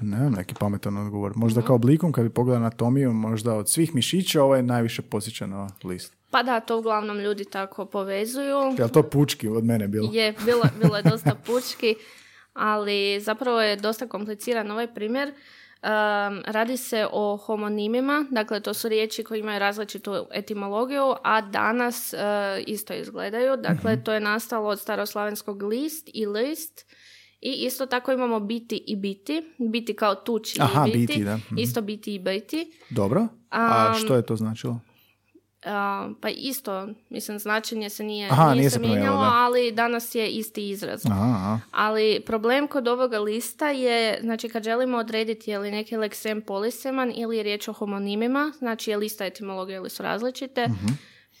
[0.00, 1.32] nemam neki pametan odgovor.
[1.36, 5.46] Možda kao oblikom kad bi pogledao anatomiju, možda od svih mišića ovo je najviše podsjeća
[5.46, 6.12] na list.
[6.30, 8.58] Pa da, to uglavnom ljudi tako povezuju.
[8.78, 10.10] Jel to pučki od mene bilo?
[10.12, 11.94] Je, bilo, bilo je dosta pučki,
[12.52, 15.32] ali zapravo je dosta kompliciran ovaj primjer.
[15.80, 15.90] Um,
[16.46, 22.18] radi se o homonimima, dakle to su riječi koje imaju različitu etimologiju, a danas uh,
[22.66, 23.56] isto izgledaju.
[23.58, 24.02] Dakle, Mhm.
[24.02, 26.86] to je nastalo od staroslavenskog list i list.
[27.40, 29.42] I isto tako imamo biti i biti.
[29.70, 31.06] Biti kao tući Aha, i biti.
[31.06, 31.36] biti, da.
[31.36, 31.58] Mhm.
[31.58, 32.72] Isto biti i biti.
[32.90, 33.26] Dobro.
[33.50, 34.80] A što je to značilo?
[35.64, 39.30] A, pa isto, mislim, značenje se nije, Aha, nije se mijenjalo, da.
[39.34, 41.06] ali danas je isti izraz.
[41.06, 41.60] Aha, aha.
[41.72, 47.12] Ali problem kod ovoga lista je, znači kad želimo odrediti je li neki leksem poliseman
[47.14, 50.86] ili je riječ o homonimima, znači je lista etimologija ili su različite, Mhm.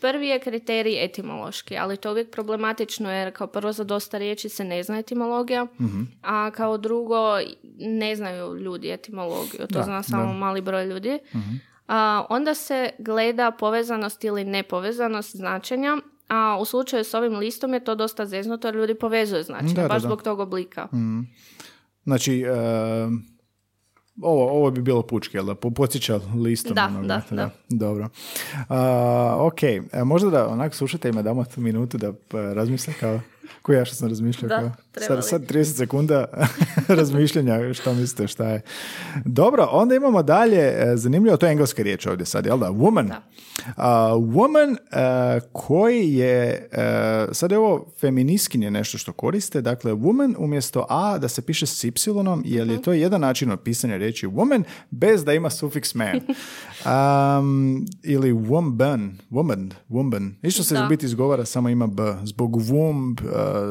[0.00, 4.48] prvi je kriterij etimološki, ali to je uvijek problematično jer kao prvo za dosta riječi
[4.48, 6.02] se ne zna etimologija, Mhm.
[6.22, 7.38] a kao drugo
[7.78, 10.32] ne znaju ljudi etimologiju, to Da, zna samo da.
[10.32, 11.18] Mali broj ljudi.
[11.88, 15.96] A, onda se gleda povezanost ili nepovezanost značenja,
[16.28, 19.82] a u slučaju s ovim listom je to dosta zeznuto jer ljudi povezuju značenja, Da,
[19.82, 20.08] da, baš da.
[20.08, 20.88] zbog tog oblika.
[22.04, 22.48] Znači, e,
[24.22, 25.54] ovo, ovo bi bilo pučki, jel da?
[25.54, 26.74] Po- Podsjeća listom.
[26.74, 27.50] Da, onoga, da, da.
[27.68, 28.08] Dobro.
[28.68, 33.20] A, ok, e, možda da onak slušateljima damo tu minutu da pa, razmisle kao,
[33.62, 34.48] ko ja što sam razmišljao.
[34.48, 36.24] Da, sad, sad 30 sekunda
[36.88, 38.60] razmišljanja što mislite šta je.
[39.24, 42.66] Dobro, onda imamo dalje, e, zanimljivo, to je engleska riječ ovdje sad, jel da?
[42.66, 43.08] Woman.
[43.08, 43.22] Da.
[43.76, 50.34] A, woman e, koji je, e, sad je ovo feminiskinje nešto što koriste, dakle woman
[50.38, 51.92] umjesto a da se piše s y,
[52.44, 52.74] jer Mhm.
[52.74, 56.20] je to jedan način opisanja riječi woman bez da ima sufiks man.
[56.78, 60.30] Um, ili woman, woman, woman.
[60.42, 60.86] Isto se Da.
[60.86, 62.02] biti izgovara, samo ima b.
[62.24, 63.20] Zbog womb,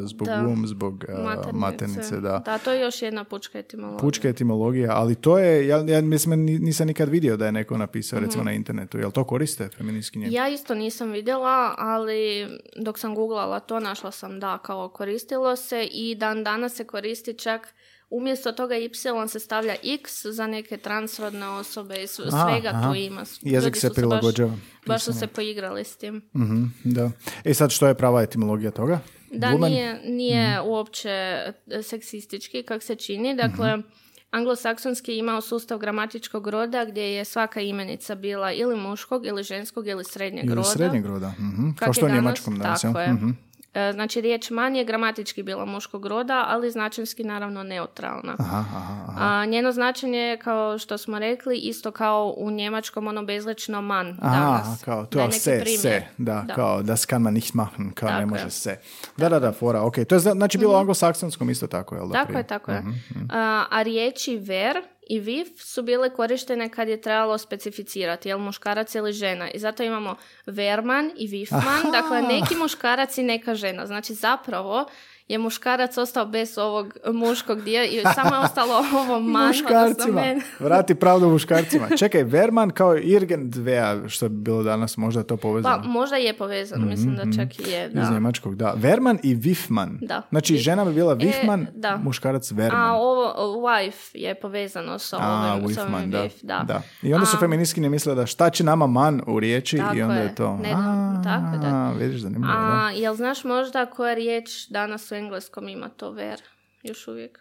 [0.03, 0.33] zbog Da.
[0.37, 1.51] womb, zbog e, Maternice.
[1.53, 2.39] maternice, da.
[2.39, 3.99] Da, to je još jedna pučka etimologija.
[3.99, 7.77] Pučka etimologija, ali to je, ja, ja mislim, ni- nisam nikad vidio da je neko
[7.77, 8.45] napisao, recimo Mhm.
[8.45, 8.97] na internetu.
[8.97, 10.27] Jel to koriste feminiskinje?
[10.27, 15.83] Ja isto nisam vidjela, ali dok sam googlala to, našla sam da kao koristilo se
[15.85, 17.73] i dan danas se koristi čak
[18.09, 18.89] umjesto toga y
[19.27, 22.31] se stavlja x za neke transrodne osobe i svega
[22.69, 22.89] aha.
[22.89, 23.21] tu ima.
[23.41, 26.21] Jezik Ljudi se prilagođava Baš, baš su se poigrali s tim.
[26.35, 27.11] Mhm, da.
[27.43, 28.99] E sad, što je prava etimologija toga?
[29.31, 29.69] Da, Woman?
[29.69, 30.67] nije, nije Mhm.
[30.69, 33.35] uopće e, seksistički kak se čini.
[33.35, 33.87] Dakle, Mhm.
[34.31, 39.87] anglosaksonski je imao sustav gramatičkog roda gdje je svaka imenica bila ili muškog ili ženskog
[39.87, 40.67] ili srednjeg Ili roda.
[40.67, 41.29] srednjeg roda.
[41.29, 41.69] mhm.
[41.69, 42.81] Kak Kao što je njemačkom danas.
[42.81, 43.13] Tako je.
[43.13, 43.29] Mhm.
[43.79, 48.35] E, Znači, riječ man je gramatički bila muškog roda, ali značenski naravno neutralna.
[48.39, 49.25] Aha, aha, aha.
[49.31, 54.17] A, njeno značenje je, kao što smo rekli, isto kao u njemačkom ono bezlično man
[54.21, 54.83] Aha, danas.
[54.83, 55.79] kao, Da to neki se, primjer.
[55.79, 56.53] se, da, Da.
[56.53, 58.49] kao, das kann man nicht machen, kao ne Tako može je.
[58.51, 58.77] se.
[59.17, 59.95] Da, da, da, fora, ok.
[59.99, 62.13] To je zna- znači bilo u anglosaksonskom isto tako, jel da?
[62.13, 62.39] Tako prije?
[62.39, 62.79] je, tako je.
[62.79, 64.77] Mhm, A, a riječi ver
[65.09, 69.51] i viv su bile korištene kad je trebalo specificirati, jel muškarac ili žena.
[69.51, 70.15] I zato imamo
[70.45, 71.91] verman i vifman, Aha.
[71.91, 73.85] dakle neki muškarac i neka žena.
[73.85, 74.85] Znači zapravo
[75.27, 80.21] je muškarac ostao bez ovog muškog dijela i samo je ostalo ovo man, muškarcima.
[80.59, 81.87] Vrati pravdu muškarcima.
[81.97, 85.81] Čekaj, Verman kao Irgen Dvea, što bi bilo danas možda to povezano.
[85.83, 87.89] Pa možda je povezano, mislim da čak i je.
[87.89, 88.01] Da.
[88.01, 88.73] Iz njemačkog, da.
[88.75, 89.97] Verman i Wifman.
[90.01, 90.21] Da.
[90.29, 91.97] Znači, žena bi bila Wifman, E, da.
[92.03, 92.81] muškarac Verman.
[92.81, 96.23] A ovo wife je povezano sa A, ovim, sa ovim Wifman, da.
[96.23, 96.63] wif, da.
[96.67, 96.81] da.
[97.01, 100.01] I onda su A, feministkinje misle da šta će nama man u riječi Tako i
[100.01, 100.35] onda je, je.
[100.35, 100.57] to.
[100.57, 101.91] Ne A, tako je, da.
[101.99, 102.59] Vidiš, zanimljivo, da.
[102.59, 106.41] A jel znaš možda koja riječ danas u engleskom ima to ver?
[106.83, 107.39] Još uvijek.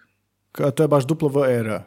[0.53, 1.79] Ka- To je baš duplo VR.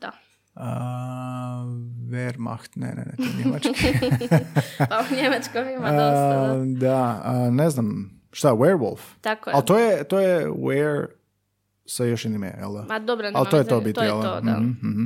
[0.00, 0.12] Da.
[0.54, 1.64] A,
[2.06, 3.74] Wehrmacht, ne, ne, ne, to je njemački.
[4.88, 6.64] Pa u njemačkom ima dosta, A, da.
[6.78, 9.00] da, a, ne znam, šta, werewolf?
[9.20, 9.54] Tako je.
[9.54, 11.06] Ali to je, to je were
[11.86, 12.82] sa još jednim e, jel da?
[12.84, 14.22] Ma dobro, nema Ali to je to biti, to je jel?
[14.22, 14.52] to, da.
[14.52, 15.04] Mhm, mhm.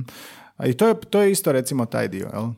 [0.57, 2.49] A i to je, to je isto recimo taj dio, jel?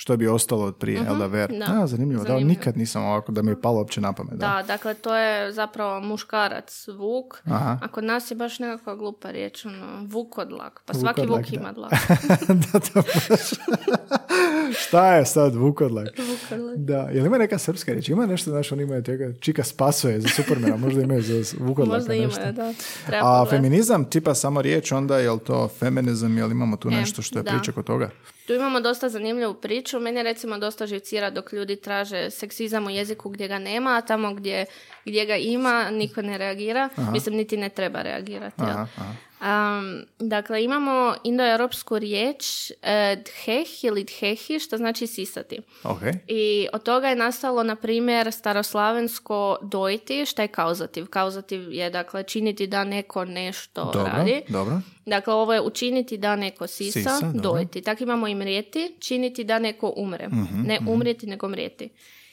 [0.00, 1.50] Što bi ostalo od prije, jel da, ver?
[1.50, 1.82] Mhm, da.
[1.82, 2.48] A, zanimljivo, da, Zanimljivo.
[2.48, 4.32] nikad nisam ovako da mi je palo uopće na pamet.
[4.32, 4.46] Da.
[4.48, 7.42] Da, dakle, to je zapravo muškarac, vuk.
[7.44, 7.78] Aha.
[7.82, 10.82] A kod nas je baš nekakva glupa riječ, ono, vukodlak.
[10.86, 11.60] Pa svaki Vukodlak, vuk da.
[11.60, 11.92] ima dlak.
[12.72, 13.40] da, to baš.
[14.72, 16.08] Šta je sad vukodlak?
[16.18, 16.76] Vukodlak.
[16.76, 18.08] Da, jel ima neka srpska riječ?
[18.08, 22.14] Ima nešto, znaš, oni imaju tega, čika spasuje za Supermana, možda imaju za vukodlaka Možda
[22.14, 22.52] ima, nešto.
[22.52, 22.72] da.
[23.06, 23.50] Treba A pogledati.
[23.50, 27.38] feminizam, tipa samo riječ, onda je li to feminizam, jel imamo tu E, nešto što
[27.38, 27.50] je da.
[27.50, 28.10] priča kod toga?
[28.46, 30.00] Tu imamo dosta zanimljivu priču.
[30.00, 34.34] Mene recimo dosta živcira dok ljudi traže seksizam u jeziku gdje ga nema, a tamo
[34.34, 34.64] gdje,
[35.04, 36.88] gdje ga ima niko ne reagira.
[37.12, 38.54] Mislim, niti ne treba reagirati.
[38.62, 39.12] Aha, aha.
[39.40, 45.58] Um, dakle, imamo indoeuropsku riječ e, dheh ili dhehi, što znači sisati.
[45.84, 51.06] Ok, I od toga je nastalo, na primjer, staroslavensko dojiti, što je kauzativ.
[51.06, 54.42] Kauzativ je, dakle, činiti da neko nešto dobro, radi.
[54.48, 54.80] dobro.
[55.06, 57.82] Dakle, ovo je učiniti da neko sisa, Sisa, dojiti.
[57.82, 60.28] Tako imamo i mrijeti, činiti da neko umre.
[60.28, 61.88] Mhm, ne umrijeti, nego mrijeti.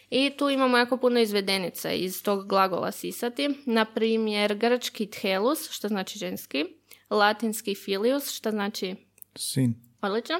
[0.10, 3.50] I tu imamo jako puno izvedenica iz tog glagola sisati.
[3.66, 6.66] Na primjer, grčki thelus, što znači ženski,
[7.10, 8.96] latinski filius, što znači
[9.36, 9.88] Sin.
[10.02, 10.36] Odlično.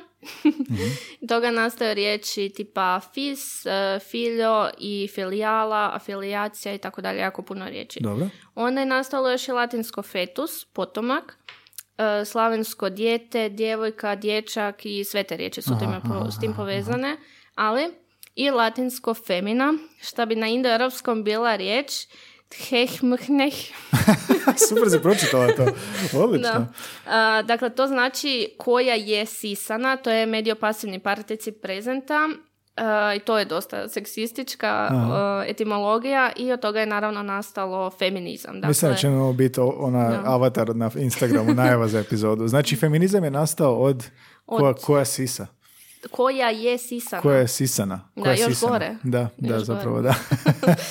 [1.30, 7.70] Toga nastaju riječi tipa fis, eh, filio i filijala, afilijacija i tako dalje, jako puno
[7.70, 8.00] riječi.
[8.04, 8.30] Dobro.
[8.56, 11.38] Onda je nastalo još i latinsko fetus, potomak,
[11.98, 17.18] eh, slavensko dijete, djevojka, dječak i sve te riječi su time po- s tim povezane,
[17.56, 17.88] ali
[18.36, 21.92] i latinsko femina, što bi na indoeuropskom bila riječ
[22.50, 23.54] theh mhneh.
[24.70, 25.66] Super si pročitala to.
[26.24, 26.52] Odlično.
[26.54, 26.68] Da.
[27.06, 32.30] A, dakle, to znači koja je sisana, to je mediopasivni particip prezenta
[33.16, 38.54] i to je dosta seksistička a, etimologija i od toga je naravno nastalo feminizam.
[38.54, 42.48] Dakle, Mislim da će ovo biti ona avatar na Instagramu, najava za epizodu.
[42.48, 44.06] Znači, feminizam je nastao od,
[44.46, 45.48] koja, koja sisa?
[46.08, 47.22] Koja je sisana.
[47.22, 48.02] Koja je sisana?
[48.16, 48.72] Da, Koja je još sisana?
[48.72, 48.96] gore.
[49.04, 50.14] Da, da, Još zapravo da.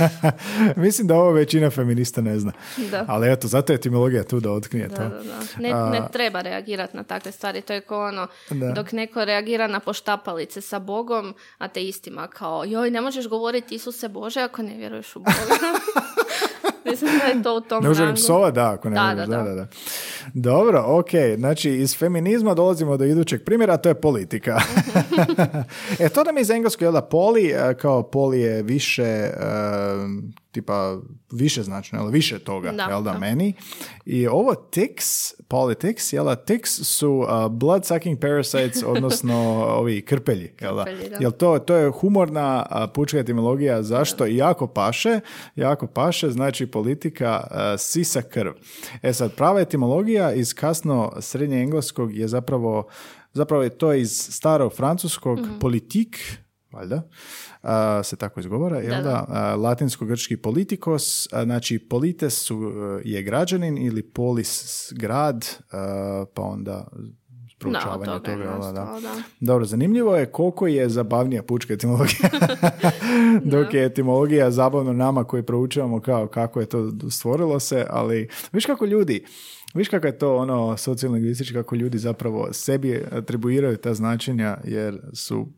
[0.76, 2.52] Mislim da ovo većina feminista ne zna.
[2.90, 3.04] Da.
[3.08, 5.02] Ali eto, zato je etimologija tu da otkrije to.
[5.02, 5.38] Da, da, da.
[5.58, 7.60] Ne, ne treba reagirati na takve stvari.
[7.60, 8.72] To je kao ono, Da.
[8.72, 14.40] dok neko reagira na poštapalice sa Bogom, ateistima kao, joj, ne možeš govoriti Isuse Bože
[14.40, 15.32] ako ne vjeruješ u Boga.
[16.90, 18.14] Mislim da je to u tom Ne rangu.
[18.14, 19.54] psova, da, ako ne Da, da, da, da.
[19.54, 19.66] da.
[20.34, 24.60] Dobro, ok, znači iz feminizma dolazimo do idućeg primjera, a to je politika.
[26.00, 29.30] e, to nam je iz engleskog, jel da, poli, e, kao poli je više, e,
[30.60, 30.98] tipa,
[31.32, 33.18] više značno, jel, više toga, Da, jel da, da.
[33.18, 33.54] meni.
[34.06, 35.06] I ovo tics,
[35.48, 39.34] politics, jel da, tics su uh, blood-sucking parasites, odnosno
[39.68, 40.84] ovi krpelji, jel da?
[40.84, 41.16] Krpelji, da.
[41.20, 45.20] Jel to, to je humorna a, pučka etimologija zašto i jako paše,
[45.56, 48.52] jako paše, znači politika a, sisa krv.
[49.02, 52.86] E sad, prava etimologija iz kasno srednje engleskog je zapravo,
[53.32, 55.58] zapravo je to iz starog francuskog Mhm.
[55.58, 56.18] politik,
[56.76, 57.02] valjda,
[57.62, 63.22] a, se tako izgovara, da, Da, A, latinsko-grčki politikos, a, znači polites su, e, je
[63.22, 66.86] građanin ili polis grad, a, pa onda
[67.58, 69.22] proučavanje od toga toga, da.
[69.40, 72.30] Dobro, zanimljivo je koliko je zabavnija pučka etimologija.
[73.52, 78.66] Dok je etimologija zabavno nama koji proučavamo kao kako je to stvorilo se, ali viš
[78.66, 79.24] kako ljudi,
[79.76, 85.48] viš kako je to ono sociolingvistički, kako ljudi zapravo sebi atribuiraju ta značenja jer su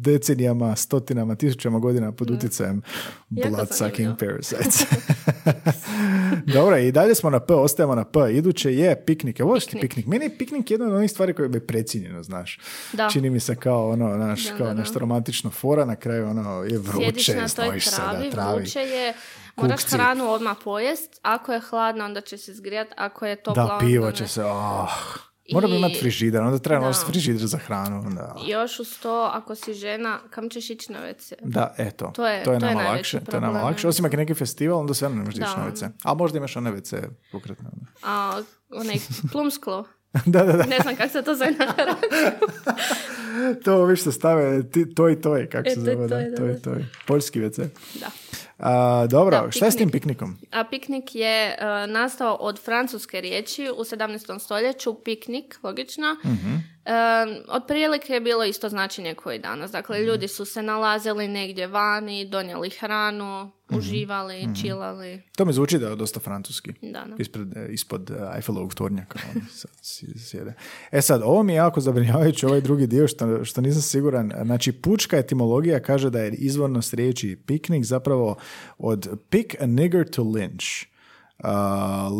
[0.00, 2.82] decenijama, stotinama, tisućama godina pod utjecajem
[3.28, 4.82] blood sucking parasites.
[6.54, 8.18] Dobro, i dalje smo na P, ostajemo na P.
[8.32, 9.40] Iduće je piknik.
[9.40, 9.80] Evo ti Piknik.
[9.82, 10.06] piknik.
[10.06, 12.58] Meni je piknik jedna od onih stvari koje je precijenjeno, znaš.
[12.92, 13.08] Da.
[13.12, 14.80] Čini mi se kao ono, naš, Da, kao da, da.
[14.80, 18.56] nešto romantično fora, na kraju ono je Sjediš vruće, na toj se travi, da travi.
[18.56, 19.14] vruće je,
[19.62, 23.78] moraš hranu odmah pojest, ako je hladno onda će se zgrijat, ako je topla Da,
[23.80, 24.90] pivo će se, oh,
[25.52, 28.10] Moramo I- imati frižider, onda treba nositi frižider za hranu.
[28.10, 28.36] Da.
[28.42, 31.32] Još uz to, ako si žena, kam ćeš ići na WC?
[31.42, 32.12] Da, eto.
[32.14, 33.20] To je- to je nama najveći lakše.
[33.22, 33.88] To je nama lakše.
[33.88, 35.90] Osim ako je neki festival, onda sve ne možeš ići na WC.
[36.02, 36.96] Ali možda imaš one WC
[37.32, 37.68] pokretne.
[37.72, 37.86] ono.
[38.04, 38.42] A
[38.72, 38.96] onaj
[39.32, 39.84] plumsklo,
[40.26, 40.64] da, da, da.
[40.64, 41.66] ne znam kako se to zove na
[43.64, 46.08] To ovi što stave ti, to i to je, kako E, se to i zove.
[46.08, 46.58] to je, to da.
[46.60, 46.88] to je.
[47.06, 47.68] Poljski WC.
[47.94, 48.06] Da.
[48.62, 50.18] A, dobro, Da, šta je s tim piknik.
[50.18, 50.38] piknikom?
[50.52, 54.38] A piknik je e, nastao od francuske riječi u 17.
[54.38, 56.16] stoljeću, piknik, logično.
[56.24, 56.54] Mhm.
[56.84, 56.92] E,
[57.48, 59.70] otprilike je bilo isto značenje koje i danas.
[59.70, 60.06] Dakle, Mhm.
[60.06, 63.78] ljudi su se nalazili negdje vani, donijeli hranu, Mhm.
[63.78, 65.22] uživali, čilali.
[65.36, 66.72] To mi zvuči da je dosta francuski.
[66.82, 67.14] Da, da.
[67.18, 69.18] Ispred, e, ispod e, Eiffelovog tornjaka.
[69.30, 69.70] oni sad
[70.16, 70.54] sjede.
[70.92, 74.32] E sad, ovo mi je jako zabrinjavajući ovaj drugi dio što, što nisam siguran.
[74.44, 78.36] Znači, pučka etimologija kaže da je izvornost riječi piknik zapravo
[78.78, 80.89] od pick a nigger to lynch.
[81.44, 81.48] Uh,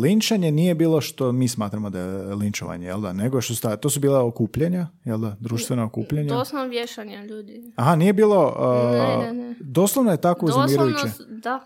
[0.01, 3.13] linčanje nije bilo što mi smatramo da je linčovanje, jel da?
[3.13, 5.35] Nego što sta, to su bila okupljenja, jel da?
[5.39, 6.33] Društvena okupljenja.
[6.33, 7.73] Doslovno vješanje ljudi.
[7.75, 8.55] Aha, nije bilo...
[8.59, 9.55] uh, Ne, ne, ne.
[9.59, 11.07] Doslovno je tako Doslovno, uznemirujuće.
[11.29, 11.59] da.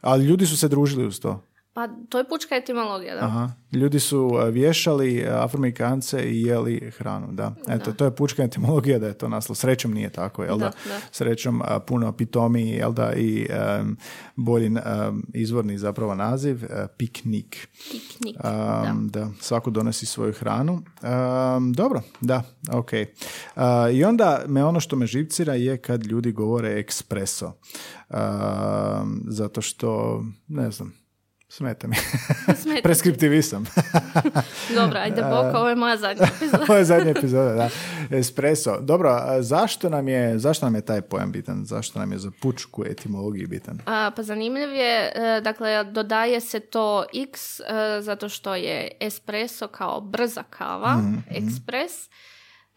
[0.00, 1.40] Ali ljudi su se družili uz to.
[1.74, 3.20] Pa to je pučka etimologija, da.
[3.24, 3.50] Aha.
[3.72, 7.54] Ljudi su uh, vješali uh, afroamerikance i jeli hranu, da.
[7.68, 9.56] Eto, to je pučka etimologija da je to naslov.
[9.56, 10.64] Srećom nije tako, jel da?
[10.64, 11.00] Da, da.
[11.10, 13.48] Srećom uh, puno pitomi, jel da, i
[13.80, 13.96] um,
[14.36, 17.68] bolji um, izvorni zapravo naziv, uh, piknik.
[17.90, 19.30] Piknik, Um, da.
[19.40, 20.82] svako donosi svoju hranu.
[21.74, 22.90] Dobro, da, ok.
[22.92, 27.52] Uh, I onda me ono što me živcira je kad ljudi govore ekspreso.
[28.10, 31.01] Um, zato što, ne znam,
[31.52, 31.96] smeta mi.
[32.62, 32.82] Smeta ti.
[32.82, 33.64] Preskriptivi sam.
[34.80, 36.64] Dobro, ajde bok, ovo je moja zadnja epizoda.
[36.68, 37.68] Ovo je zadnja epizoda, da.
[38.16, 38.80] Espresso.
[38.80, 41.64] Dobro, zašto nam je, zašto nam je taj pojam bitan?
[41.64, 43.78] Zašto nam je za pučku etimologiju bitan?
[43.86, 47.64] A, pa zanimljiv je, e, dakle, dodaje se to x e,
[48.00, 51.92] zato što je espresso kao brza kava, Mhm, ekspres.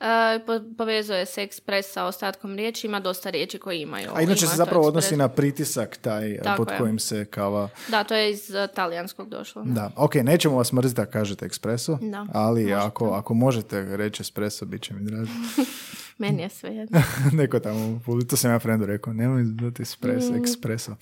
[0.06, 4.10] E, po- povezuje se ekspres sa ostatkom riječi, ima dosta riječi koje imaju.
[4.14, 6.78] A inače ima se zapravo odnosi na pritisak taj Tako pod je.
[6.78, 7.70] kojim se kava...
[7.88, 9.64] Da, to je iz e, talijanskog došlo.
[9.66, 14.66] Da, ok, nećemo vas mrziti da kažete espresso, Da, ali ako, ako možete reći espresso,
[14.66, 15.28] bit će mi drago.
[16.18, 17.02] Meni je sve jedno.
[17.34, 18.00] Neko tamo,
[18.30, 20.44] to sam ja frendu rekao, nemoj dati espresso, Mm.
[20.44, 20.96] espresso.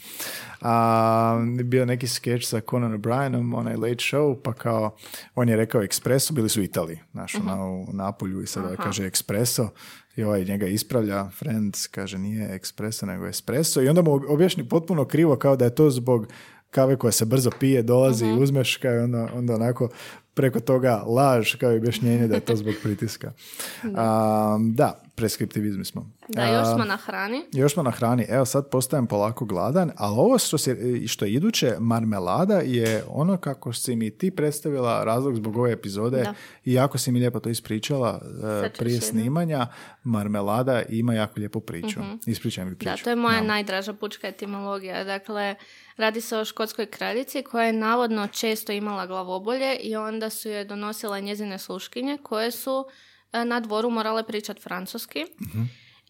[0.61, 4.95] A, bio neki skeč sa Conan O'Brienom, onaj late show, pa kao,
[5.35, 7.47] on je rekao espresso, bili su u Italiji, znaš, Mhm.
[7.49, 9.69] ono, u Napolju i sada kaže espresso,
[10.15, 15.05] i ovaj njega ispravlja, friend kaže nije espresso, nego espresso, i onda mu objašnji potpuno
[15.05, 16.27] krivo, kao da je to zbog
[16.69, 19.89] kave koja se brzo pije, dolazi i uzmeš, kao onda, onda onako
[20.33, 23.31] preko toga laž kao i objašnjenje da je to zbog pritiska.
[23.95, 26.11] A, da, preskriptivizmi smo.
[26.27, 27.45] Da, još smo na hrani.
[27.51, 28.25] Još smo na hrani.
[28.29, 33.37] Evo sad postajem polako gladan, ali ovo što, se, što je iduće, marmelada, je ono
[33.37, 36.33] kako si mi ti predstavila razlog zbog ove epizode Da.
[36.65, 38.21] i jako si mi lijepo to ispričala
[38.73, 39.67] ću prije snimanja.
[40.03, 41.99] Marmelada ima jako lijepu priču.
[42.25, 42.91] Ispričaj mi priču.
[42.91, 45.03] Da, to je moja najdraža pučka etimologija.
[45.03, 45.55] Dakle,
[45.97, 50.65] radi se o škotskoj kraljici koja je navodno često imala glavobolje i onda su je
[50.65, 52.85] donosile njezine sluškinje koje su
[53.33, 55.25] e, na dvoru morale pričati francuski.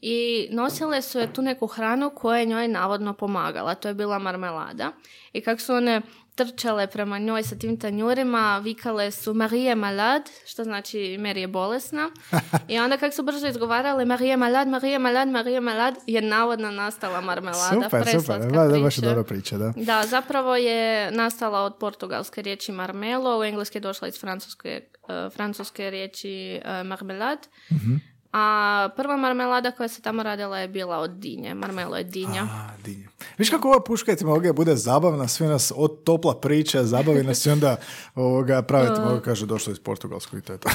[0.05, 3.75] I nosile su je tu neku hranu koja je njoj navodno pomagala.
[3.75, 4.91] To je bila marmelada.
[5.33, 6.01] I kako su one
[6.35, 11.47] trčale prema njoj sa tim tanjurima, vikale su Marie je malade, što znači Mary je
[11.47, 12.09] bolesna.
[12.67, 15.61] I onda kako su brzo izgovarale Marie je malade, Marie je malade, Marie
[16.07, 17.83] je navodno nastala marmelada.
[17.83, 18.39] super, super.
[18.39, 19.73] Da, da, baš je dobra priča, da.
[19.75, 24.69] Da, zapravo je nastala od portugalske riječi marmelo, u engleski je došla iz francuske,
[25.09, 27.47] eh, francuske riječi uh, marmelade.
[27.71, 28.12] Mhm.
[28.34, 31.54] A prva marmelada koja se tamo radila je bila od dinje.
[31.54, 32.43] Marmelo je dinja.
[32.43, 33.08] A, dinje.
[33.38, 37.50] Viš kako ova puška etimologija bude zabavna, svi nas od topla priča, zabavi nas i
[37.50, 37.76] onda
[38.15, 40.69] ovoga, pravi etimologija kaže došlo iz Portugalskog i to je to.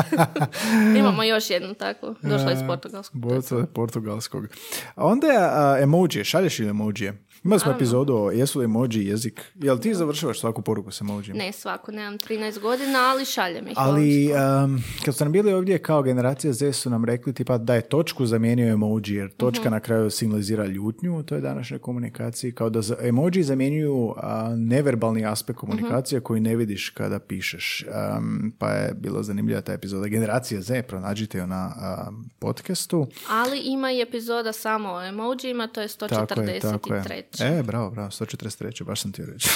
[0.98, 2.14] Imamo još jednu takvu.
[2.22, 3.20] Došla iz portugalskog.
[3.20, 4.48] Boca portugalskog.
[4.94, 7.12] A onda je emoji, šalješ li emoji?
[7.44, 9.40] Imali smo epizodu o jesu li emoji jezik.
[9.54, 11.32] Jel ti završavaš svaku poruku s emoji?
[11.32, 13.74] Ne svaku, nemam 13 godina, ali šaljem ih.
[13.76, 14.30] Ali
[14.64, 17.80] um, kad su nam bili ovdje kao generacija Z su nam rekli tipa da je
[17.82, 19.70] točku zamijenio emoji jer točka Mhm.
[19.70, 25.58] na kraju signalizira ljutnju u toj današnjoj komunikaciji kao da emoji zamjenjuju a, neverbalni aspekt
[25.58, 25.70] Mhm.
[25.70, 27.84] komunikacije koji ne vidiš kada pišeš.
[28.18, 30.06] Um, pa je bilo zanimljiva ta epizoda.
[30.08, 33.06] Generacija Z, pronađite ju na a, podcastu.
[33.30, 37.02] Ali ima i epizoda samo o emojima, to je Tako je, tako je.
[37.32, 37.58] 143.
[37.58, 39.48] E, bravo, bravo, 143, baš sam ti reći.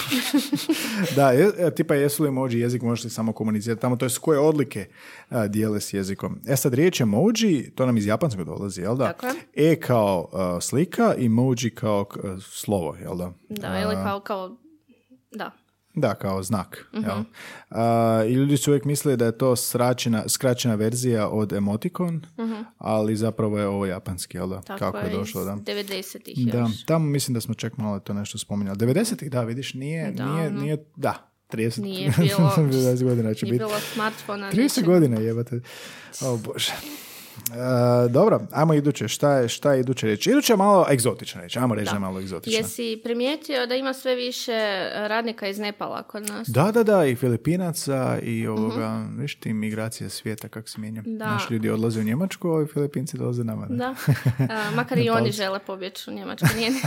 [1.17, 4.11] da, je, e, tipa jesu li emoji jezik, možeš li samo komunicirati tamo, to je
[4.11, 4.89] s koje odlike
[5.29, 6.39] a, dijele s jezikom.
[6.47, 9.05] E sad, riječ emoji, to nam iz japanskog dolazi, jel da?
[9.13, 9.35] Tako je.
[9.73, 13.33] E kao a, slika, emoji kao k- slovo, jel da?
[13.49, 14.57] Da, ili kao, kao,
[15.33, 15.51] da.
[15.95, 16.87] Da, kao znak.
[16.93, 17.05] Mhm.
[17.05, 17.23] jel?
[17.71, 17.85] A,
[18.27, 22.27] I ljudi su uvijek mislili da je to sračena, skraćena verzija od emotikon,
[22.79, 24.55] ali zapravo je ovo japanski, jel da?
[24.55, 24.65] Mhm.
[24.65, 25.53] Tako Kako je je, došlo, da.
[25.55, 26.85] 90-ih Da, još.
[26.85, 28.79] tamo mislim da smo čak malo to nešto spominjali.
[28.79, 30.35] 90-ih, da, vidiš, nije, Davno.
[30.35, 31.15] nije, nije, da,
[31.51, 33.59] 30, Nije bilo- 20 godina će Nije biti.
[33.61, 34.47] bilo smartfona.
[34.49, 34.85] 30 ničeg.
[34.85, 35.61] godina jebate.
[36.23, 36.73] O bože.
[37.37, 39.09] E, dobro, ajmo iduće.
[39.09, 40.31] Šta je, šta je iduće reći?
[40.31, 41.59] Iduće je malo egzotična reći.
[41.59, 41.97] Ajmo reći da, Da.
[41.97, 42.59] je malo egzotična.
[42.59, 44.53] Jesi primijetio da ima sve više
[44.95, 46.49] radnika iz Nepala kod nas?
[46.49, 51.03] Da, da, da, i Filipinaca i ovoga, viš ti migracije svijeta kako se mijenja.
[51.07, 51.27] Da.
[51.27, 53.67] Naši ljudi odlaze u Njemačku, a ovi Filipinci dolaze nama.
[53.67, 53.77] ne?
[53.77, 53.95] Da,
[54.51, 56.47] A, makar i oni žele pobjeći u Njemačku.
[56.57, 56.71] Nije...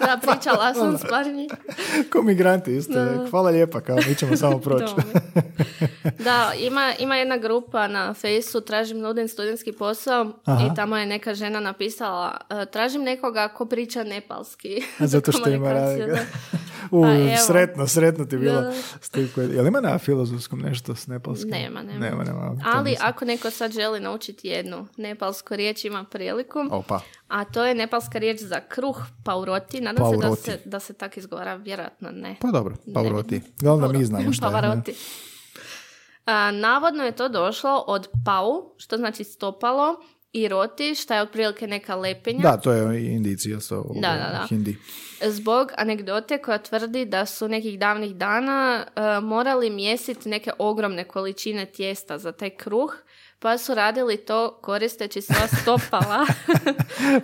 [0.00, 1.50] da, pričala sam s par njih.
[2.12, 2.92] Ko migranti isto.
[2.94, 3.26] Da.
[3.30, 4.94] Hvala lijepa, kao mi ćemo samo proći.
[6.18, 10.66] Da, ima, ima jedna grupa na Fejsu, tražim nudim studentski posao Aha.
[10.66, 14.82] i tamo je neka žena napisala e, tražim nekoga ko priča nepalski.
[14.98, 16.18] Zato što ima radnika.
[16.90, 17.36] U, Pa evo.
[17.46, 18.60] sretno, sretno ti bilo.
[18.60, 19.42] Da.
[19.42, 21.50] Jel ima na filozofskom nešto s nepalskim?
[21.50, 21.98] Nema, nema.
[21.98, 22.56] Nema, nema.
[22.64, 26.58] Ali ako neko sad želi naučiti jednu nepalsku riječ, ima priliku.
[26.70, 27.00] Opa.
[27.30, 29.80] A to je nepalska riječ za kruh, pauroti.
[29.80, 30.42] Nadam se da Pauroti.
[30.42, 32.36] se, da se tak izgovara, vjerojatno ne.
[32.40, 33.40] Pa dobro, Pavroti.
[33.60, 34.52] Glavno mi znamo šta je.
[34.52, 34.60] ne?
[34.60, 34.94] Pavaroti.
[36.26, 39.96] A, navodno je to došlo od pau, što znači stopalo,
[40.32, 42.40] i roti, što je otprilike neka lepenja.
[42.40, 44.46] Da, to je indici, jel to Da, da, da.
[44.50, 44.76] hindi.
[45.22, 51.66] Zbog anegdote koja tvrdi da su nekih davnih dana e, morali mjesiti neke ogromne količine
[51.66, 52.94] tijesta za taj kruh,
[53.40, 56.26] pa su radili to koristeći sva stopala.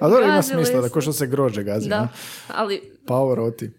[0.00, 0.92] A dobro ima smisla, da su.
[0.92, 1.88] ko što se grože gazi.
[1.88, 2.08] da, ne?
[2.48, 3.70] ali Pavroti.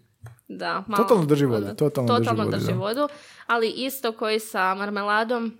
[0.49, 2.77] Da, malo, Totalno drži vodu, totalno drži totalno vodu, drži da.
[2.77, 3.07] vodu,
[3.47, 5.57] ali isto koji sa marmeladom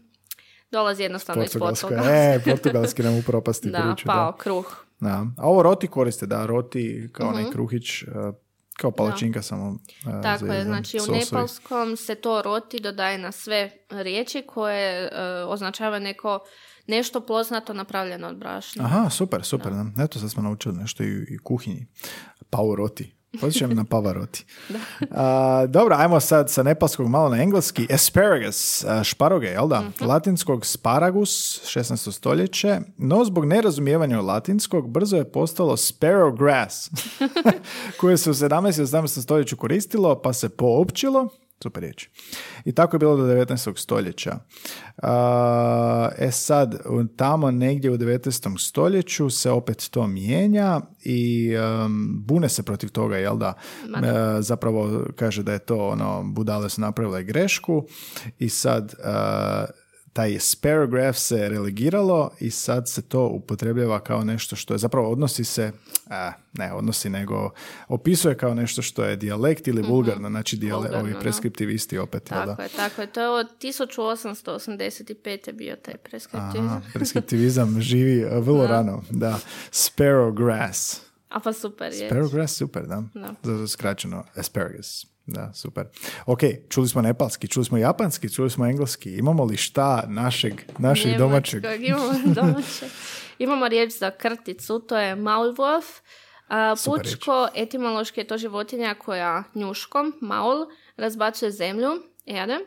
[0.72, 1.88] dolazi jednostavno iz Portugalska.
[1.88, 2.16] Portugala.
[2.16, 4.06] E, portugalski nam upropasti da, priču.
[4.06, 4.38] pao Da.
[4.38, 4.76] kruh.
[5.00, 5.26] Da.
[5.38, 7.36] A ovo roti koriste, da, roti kao Mhm.
[7.36, 8.06] onaj kruhić, e,
[8.74, 11.18] kao palačinka samo e, Tako za je, znači u sosovi.
[11.20, 15.10] nepalskom se to roti dodaje na sve riječi koje e,
[15.44, 16.40] označava neko
[16.88, 18.84] nešto poznato napravljeno od brašna.
[18.84, 19.72] Aha, super, super.
[19.72, 20.04] Da.
[20.04, 21.88] Eto, sad smo naučili nešto i, i kuhinji.
[22.50, 23.18] Pau roti.
[23.42, 24.46] Posjećam na Pavaroti.
[25.12, 27.88] A, dobro, ajmo sad sa nepalskog malo na engleski.
[27.94, 29.82] Asparagus, a, šparoge, jel da?
[29.82, 30.06] Mhm.
[30.06, 32.12] Latinskog sparagus, 16.
[32.12, 36.90] stoljeće, no zbog nerazumijevanja latinskog brzo je postalo sparrow grass,
[38.00, 38.82] koje se u 17.
[38.82, 39.22] i 18.
[39.22, 41.30] stoljeću koristilo, pa se poopćilo,
[41.64, 42.10] super riječ.
[42.66, 43.78] I tako je bilo do 19.
[43.78, 44.40] stoljeća.
[46.18, 46.80] E sad,
[47.16, 48.68] tamo negdje u 19.
[48.68, 51.52] stoljeću se opet to mijenja i
[52.14, 53.54] bune se protiv toga, jel da?
[53.84, 57.86] E, zapravo kaže da je to ono, budale su napravile grešku
[58.40, 59.87] i sad e,
[60.18, 65.44] taj sparograph se relegiralo i sad se to upotrebljava kao nešto što je zapravo odnosi
[65.44, 65.72] se,
[66.10, 67.52] a, ne odnosi nego
[67.88, 71.20] opisuje kao nešto što je dijalekt ili vulgarno, znači dijale, Vulgarno, ovi da.
[71.20, 72.46] preskriptivisti opet, da?
[72.46, 73.08] Tako je, tako je.
[73.08, 75.52] To je od 1885.
[75.52, 76.68] bio taj preskriptivizam.
[76.68, 79.40] Aha, preskriptivizam živi uh, vrlo rano, da.
[79.72, 81.00] Sparrowgrass.
[81.30, 82.10] A pa super je.
[82.10, 83.04] Sparrowgrass, super, da.
[83.14, 83.34] Da.
[83.44, 85.17] Zato skraćeno asparagus.
[85.28, 85.86] Da, super.
[86.26, 89.12] Ok, čuli smo nepalski, čuli smo japanski, čuli smo engleski.
[89.18, 91.64] Imamo li šta našeg, našeg domaćeg?
[91.80, 92.90] Imamo domaćeg.
[93.40, 95.16] Imamo riječ za krticu, to je
[96.78, 100.66] Super pučko, etimološki je to životinja koja njuškom, maul,
[100.98, 101.90] razbacuje zemlju,
[102.26, 102.58] erde.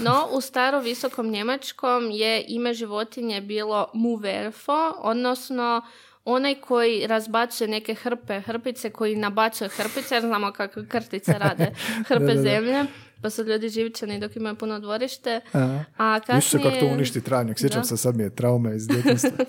[0.00, 5.82] No, u staro visokom njemačkom je ime životinje bilo muverfo, odnosno
[6.24, 12.24] onaj koji razbacuje neke hrpe, hrpice, koji nabacuje hrpice, jer znamo kako krtice rade, hrpe
[12.24, 12.42] Da, da, da.
[12.42, 12.84] zemlje,
[13.22, 15.40] pa su ljudi živčani dok imaju puno dvorište.
[15.52, 15.84] Aha.
[15.98, 17.58] A Viš se kako to kasnije- uništi travnjak.
[17.58, 19.30] Sjećam se, sad mi je trauma iz djetinjstva.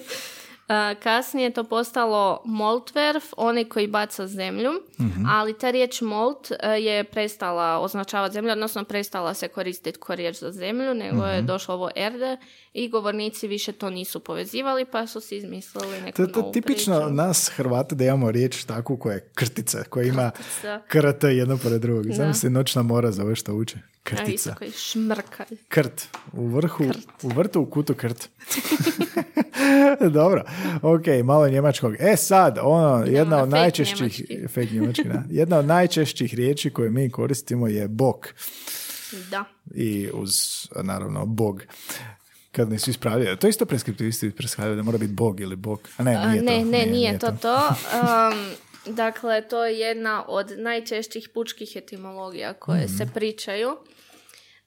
[0.96, 5.24] Kasnije je to postalo moltverf, onaj koji baca zemlju, Mhm.
[5.28, 10.38] ali ta riječ molt e, je prestala označavati zemlju, odnosno prestala se koristiti kao riječ
[10.38, 11.46] za zemlju, nego je Mhm.
[11.46, 12.38] došlo ovo erde
[12.74, 16.96] i govornici više to nisu povezivali, pa su si izmislili neku To to novu tipično
[16.98, 17.14] priču.
[17.14, 20.82] nas Hrvata da imamo riječ takvu koja je krtica, koja ima Krtica.
[20.88, 22.06] KRT jedno pored drugog.
[22.06, 23.78] Znam se noćna mora za ove što uče.
[24.04, 24.56] Krtica.
[24.78, 25.46] šmrkaj.
[25.68, 26.08] Krt.
[26.34, 26.84] U vrhu,
[27.24, 28.30] u vrtu u kutu krt.
[30.20, 30.44] Dobro.
[30.82, 31.96] Ok, malo njemačkog.
[32.00, 34.48] E sad, ono, jedna na od najčešćih njemački.
[34.54, 35.24] fake njemački, da.
[35.30, 38.28] Jedna od najčešćih riječi koje mi koristimo je bok.
[39.30, 39.44] Da.
[39.76, 40.32] I uz,
[40.84, 41.64] naravno, bog.
[42.52, 43.38] Kad ne svi ispravljaju.
[43.38, 45.90] To isto preskriptivisti ispravljaju da mora biti bog ili bog.
[45.98, 46.66] A ne, nije ne, to.
[46.66, 47.56] ne, nije, to to.
[47.58, 48.52] Um,
[48.86, 53.78] dakle, to je jedna od najčešćih pučkih etimologija koje se pričaju.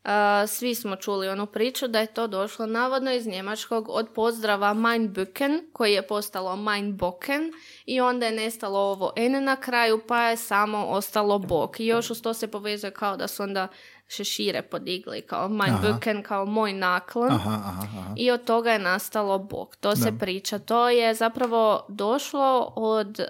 [0.07, 0.13] Uh,
[0.49, 5.15] svi smo čuli onu priču da je to došlo navodno iz njemačkog od pozdrava mein
[5.15, 7.53] Bücken, koji je postalo mein Bocken
[7.87, 11.81] i onda je nestalo ovo N na kraju pa je samo ostalo bok.
[11.81, 13.69] I još uz to se povezuje kao da su onda
[14.09, 17.33] šešire podigli, kao mein Bücken, kao moj naklon.
[17.33, 18.15] Aha, aha, aha.
[18.17, 19.77] I od toga je nastalo Bog.
[19.77, 20.59] To se priča.
[20.59, 23.21] To je zapravo došlo od,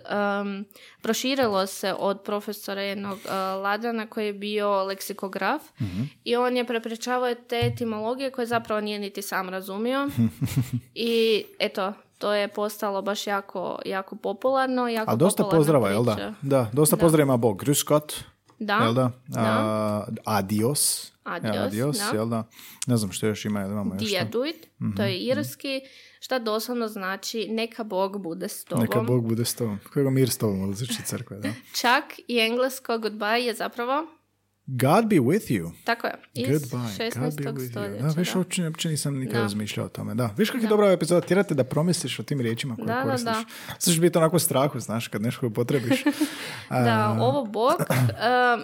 [0.40, 0.64] um,
[1.02, 3.30] proširilo se od profesora jednog uh,
[3.62, 5.62] Ladana koji je bio leksikograf
[6.24, 10.08] i on je prepričavao te etimologije koje zapravo nije niti sam razumio.
[10.94, 14.88] I eto, to je postalo baš jako, jako popularno.
[14.88, 16.34] Jako A dosta pozdrava, jel da?
[16.42, 17.62] Da, dosta pozdrava ima Bog.
[17.62, 18.14] Grüß Gott,
[18.58, 19.10] Da, jel da?
[19.26, 19.40] da.
[19.40, 21.12] A, adios.
[21.24, 22.16] Adios, adios, da.
[22.16, 22.44] jel da?
[22.86, 24.08] Ne znam što još ima, jel imamo još što?
[24.08, 25.80] Djeduit, to je irski,
[26.20, 28.82] šta doslovno znači neka Bog bude s tobom.
[28.82, 29.78] Neka Bog bude s tobom.
[29.92, 31.48] Koga mir s tobom, zvuči crkve, da?
[31.80, 34.06] Čak i englesko goodbye je zapravo,
[34.68, 35.70] God be with you.
[35.84, 36.70] tako je, iz Goodbye.
[36.70, 37.20] God be 16.
[37.44, 37.70] with you.
[37.70, 38.02] stoljeća.
[38.04, 38.38] Da, viš, da.
[38.38, 39.40] uopće, nisam nikad Da.
[39.40, 40.14] razmišljao o tome.
[40.14, 43.02] Da, viš kak je dobra epizoda, tjerate da promisliš o tim riječima koje Da, da,
[43.02, 43.24] koristiš.
[43.26, 43.44] da.
[43.68, 46.04] Sad ćeš biti onako strahu, znaš, kad nešto upotrebiš.
[46.70, 47.86] Da, ovo Bog, uh,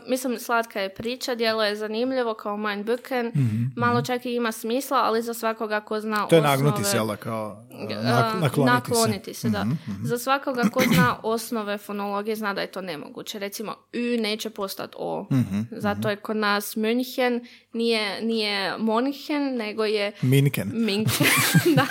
[0.07, 3.33] mislim, slatka je priča, djelo je zanimljivo kao Mein Bücken,
[3.77, 6.57] malo čak i ima smisla, ali za svakoga ko zna Mhm, to je osnove...
[6.57, 8.61] nagnuti se, jel da, kao uh, Uh, nak- nakloniti, se.
[8.65, 9.67] Nakloniti se, da.
[10.03, 13.39] Za svakoga ko zna osnove fonologije zna da je to nemoguće.
[13.39, 15.27] Recimo, U neće postati O.
[15.33, 15.61] Mhm,
[15.95, 17.41] Zato je kod nas München
[17.73, 20.71] nije, nije Monchen, nego je Minken.
[20.75, 21.27] Minken.
[21.77, 21.87] da,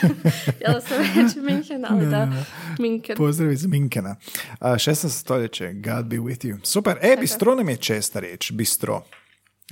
[0.55, 2.27] htjela sam reći Minken, ali da,
[2.79, 3.17] Minken.
[3.17, 4.15] Pozdrav iz Minkena.
[4.59, 5.09] A, 16.
[5.09, 6.57] stoljeće, God be with you.
[6.63, 6.97] Super.
[7.01, 8.51] E, bistro nam je česta riječ.
[8.51, 9.03] Bistro.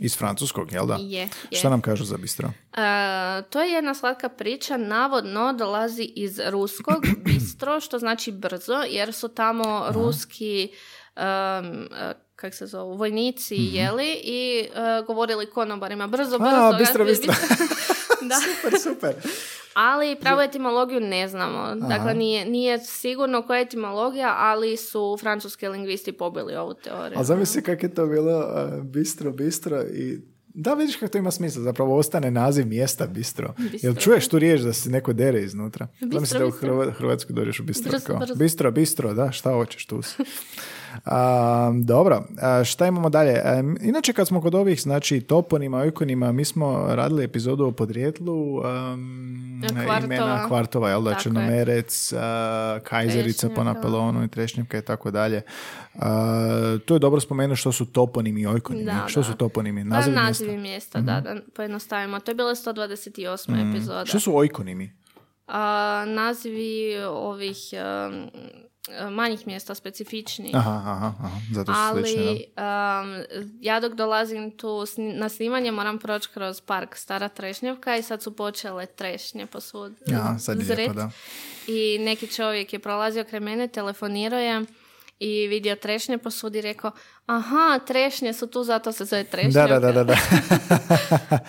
[0.02, 0.96] Iz francuskog, jel da?
[0.96, 1.60] Je, je.
[1.60, 2.48] Šta nam kažu za bistro?
[2.48, 2.82] E,
[3.50, 9.28] to je jedna slatka priča, navodno dolazi iz ruskog bistro, što znači brzo, jer su
[9.28, 10.70] tamo ruski
[11.16, 11.88] um,
[12.40, 16.56] kak se zovu, vojnici jeli i e, govorili konobarima brzo, brzo.
[16.56, 17.34] A, bistro, bistro.
[18.30, 18.36] da.
[18.36, 19.14] super, super.
[19.74, 21.76] Ali pravu etimologiju ne znamo.
[21.76, 27.20] Dakle, nije, nije sigurno koja je etimologija, ali su francuski lingvisti pobili ovu teoriju.
[27.20, 30.20] A zamisli kak je to bilo uh, bistro, bistro i
[30.54, 31.62] da, vidiš kako to ima smisla.
[31.62, 33.54] Zapravo ostane naziv mjesta bistro.
[33.58, 35.88] Bistro, Jel čuješ tu riječ da se neko dere iznutra?
[36.14, 36.70] Zamisli da u bistro.
[36.70, 37.92] Hrva- Hrvatsku dođeš u bistro.
[37.92, 38.20] Brzo, kao.
[38.36, 40.16] Bistro, bistro, da, šta hoćeš tu si.
[41.06, 43.42] A, dobro, a, šta imamo dalje?
[43.82, 49.62] Inače kad smo kod ovih, znači toponima, ikonima, mi smo radili epizodu o podrijetlu um,
[49.86, 50.00] Kvartova.
[50.06, 51.22] imena kvartova, jel da, Tako.
[51.24, 52.14] Črnomerec,
[52.84, 53.64] Kajzerica po.
[53.64, 55.42] Napoleonu i Trešnjevka i tako dalje.
[55.96, 58.86] A, to je dobro spomenuti što su toponimi i ojkonimi.
[58.86, 59.24] Da, što da.
[59.24, 59.84] su toponimi?
[59.84, 61.00] Pa, Nazivi nazivi mjesta?
[61.00, 61.06] Mhm.
[61.08, 62.20] mjesta, da, da pojednostavimo.
[62.20, 63.70] To je bila 128.
[63.72, 64.06] epizoda.
[64.06, 64.92] Što su ojkonimi?
[65.48, 68.30] A, nazivi ovih um,
[69.12, 70.56] manjih mjesta, specifičnih.
[70.56, 72.38] Aha, aha, aha, zato su slični, jel?
[72.58, 73.24] Ali um,
[73.62, 78.36] ja dok dolazim tu na snimanje moram proći kroz park Stara Trešnjevka i sad su
[78.36, 81.10] počele trešnje posvud Ja, sad je lijepo, da.
[81.68, 84.66] I neki čovjek je prolazio kraj mene, telefonirao je
[85.20, 86.92] i vidio trešnje posud i rekao
[87.26, 89.68] aha, trešnje su tu, zato se zove trešnjevka.
[89.68, 90.16] Da, da, da, da.
[91.30, 91.40] da.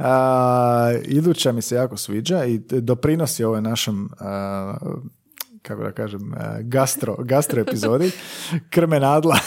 [0.00, 4.76] A, iduća mi se jako sviđa i doprinosi ovoj našem a,
[5.62, 8.10] kako da kažem, a, gastro, gastro epizodi.
[8.70, 9.38] Krme nadla.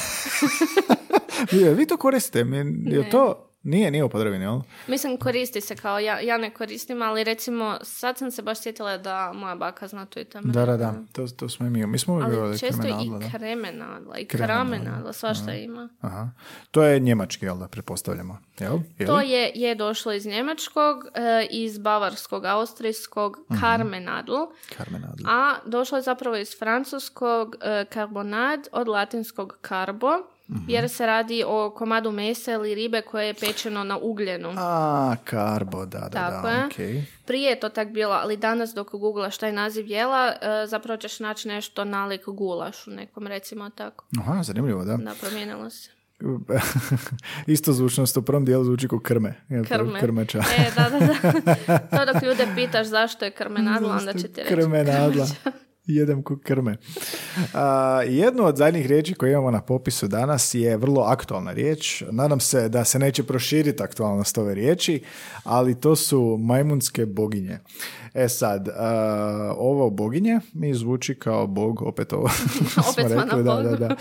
[1.51, 2.43] Vi- Vi to koristite?
[2.43, 3.41] Mi- Je to...
[3.65, 4.59] Nije, nije upotrebljen, jel?
[4.87, 8.97] Mislim, koristi se kao, ja, ja ne koristim, ali recimo, sad sam se baš sjetila
[8.97, 10.43] da moja baka zna tu i tamo.
[10.45, 10.93] Da, da, da.
[11.11, 11.85] To, to smo i mi.
[11.85, 13.29] Mi smo uvijek Ali često krme i nadla, da.
[13.29, 15.89] kreme nadla, i Kreme krame nadla, nadla, svašta ima.
[16.01, 16.29] Aha.
[16.71, 18.37] To je njemački, jel da, pretpostavljamo.
[18.59, 18.77] Jel?
[18.99, 19.07] Jel?
[19.07, 23.61] To je, je došlo iz njemačkog, e, iz bavarskog, austrijskog Mhm.
[23.61, 24.35] karmenadl,
[24.77, 25.25] Karme nadla.
[25.27, 30.09] a došlo je zapravo iz francuskog e, karbonad od latinskog karbo,
[30.49, 30.63] Mhm.
[30.67, 34.53] jer se radi o komadu mesa ili ribe koje je pečeno na ugljenu.
[34.57, 36.65] A, karbo, da, da, Tako da, je.
[36.65, 37.03] okej.
[37.25, 41.19] Prije je to tak bilo, ali danas dok googlaš taj naziv jela, e, zapravo ćeš
[41.19, 44.05] naći nešto nalik gulaš u nekom, recimo tako.
[44.19, 44.97] Aha, zanimljivo, da.
[44.97, 45.89] Da, promijenilo se.
[47.47, 49.33] Isto zvučnost u prvom dijelu zvuči kao krme.
[49.67, 49.99] Krme.
[49.99, 50.37] Krmeča.
[50.57, 51.77] E, da, da, da.
[51.97, 54.55] To dok ljude pitaš zašto je krmenadlo, onda će ti reći.
[54.55, 55.27] Krme nadla.
[55.87, 56.77] Jedem ku krme.
[57.53, 62.03] A, jednu od zadnjih riječi koje imamo na popisu danas je vrlo aktualna riječ.
[62.11, 65.03] Nadam se da se neće proširiti aktualnost ove riječi,
[65.43, 67.59] ali to su majmunske boginje.
[68.13, 72.23] E sad, a, ovo boginje mi zvuči kao bog, opet ovo
[72.91, 73.95] Opet smo rekli, da, da, da.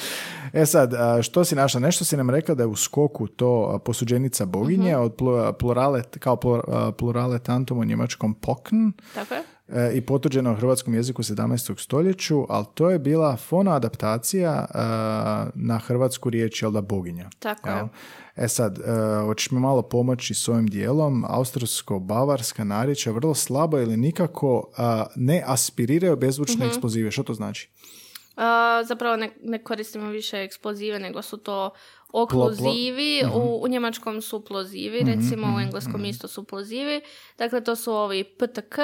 [0.53, 1.81] E sad, a, što si našla?
[1.81, 6.37] Nešto si nam rekla da je u skoku to posuđenica boginje od plu- plurale, kao
[6.99, 9.43] plurale tantum u njemačkom pokn Tako je?
[9.69, 11.83] E, i potuđena u hrvatskom jeziku 17.
[11.83, 14.79] stoljeću, ali to je bila fono adaptacija e,
[15.55, 17.31] na hrvatsku riječ, jel da, boginja.
[17.39, 17.79] Tako jel?
[17.79, 17.89] je.
[18.37, 18.83] E sad, e,
[19.25, 21.25] hoćeš mi malo pomoći s ovim dijelom.
[21.29, 27.11] Austrijsko-bavarska narječja vrlo slabo ili nikako a, ne aspiriraju bezvučne eksplozive.
[27.11, 27.71] Što to znači?
[28.37, 31.71] A, zapravo ne, ne koristimo više eksplozive, nego su to
[32.15, 37.01] okluzivi, u, u njemačkom su plozivi, recimo u engleskom isto su plozivi.
[37.39, 38.79] Dakle, to su ovi PTK,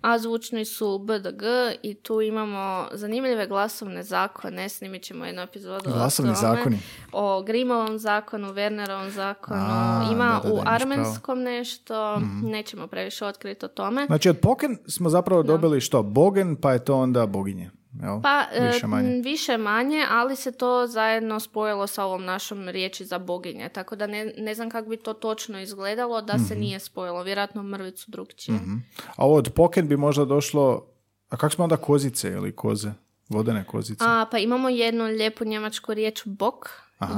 [0.00, 1.42] a zvučni su BDG
[1.82, 4.68] i tu imamo zanimljive glasovne zakone.
[4.68, 6.56] Snimit ćemo jednu epizodu Glasovni o tome.
[6.56, 6.78] zakoni?
[7.12, 9.60] O Grimovom zakonu, Wernerovom zakonu.
[9.60, 14.06] A, Ima da, da, da, u armenskom nešto, nećemo previše otkriti o tome.
[14.06, 16.02] Znači, od Poken smo zapravo dobili što?
[16.02, 17.70] Bogen, pa je to onda boginje.
[18.02, 18.20] Jel?
[18.22, 19.10] Pa, e, Više manje.
[19.14, 23.68] više manje, ali se to zajedno spojilo sa ovom našom riječi za boginje.
[23.68, 27.22] Tako da ne, ne znam kako bi to točno izgledalo da se nije spojilo.
[27.22, 28.54] Vjerojatno mrvicu drugčije.
[28.54, 28.74] Mhm.
[29.16, 30.86] A od Poken bi možda došlo...
[31.28, 32.90] A kako smo onda kozice ili koze?
[33.28, 34.04] Vodene kozice?
[34.06, 36.70] A, pa imamo jednu lijepu njemačku riječ bok,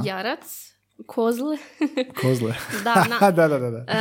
[0.03, 0.73] jarac,
[1.05, 1.57] kozle.
[2.21, 2.53] Kozle.
[2.83, 3.69] da, na- da, da, da.
[3.71, 3.77] da.
[3.79, 3.95] E,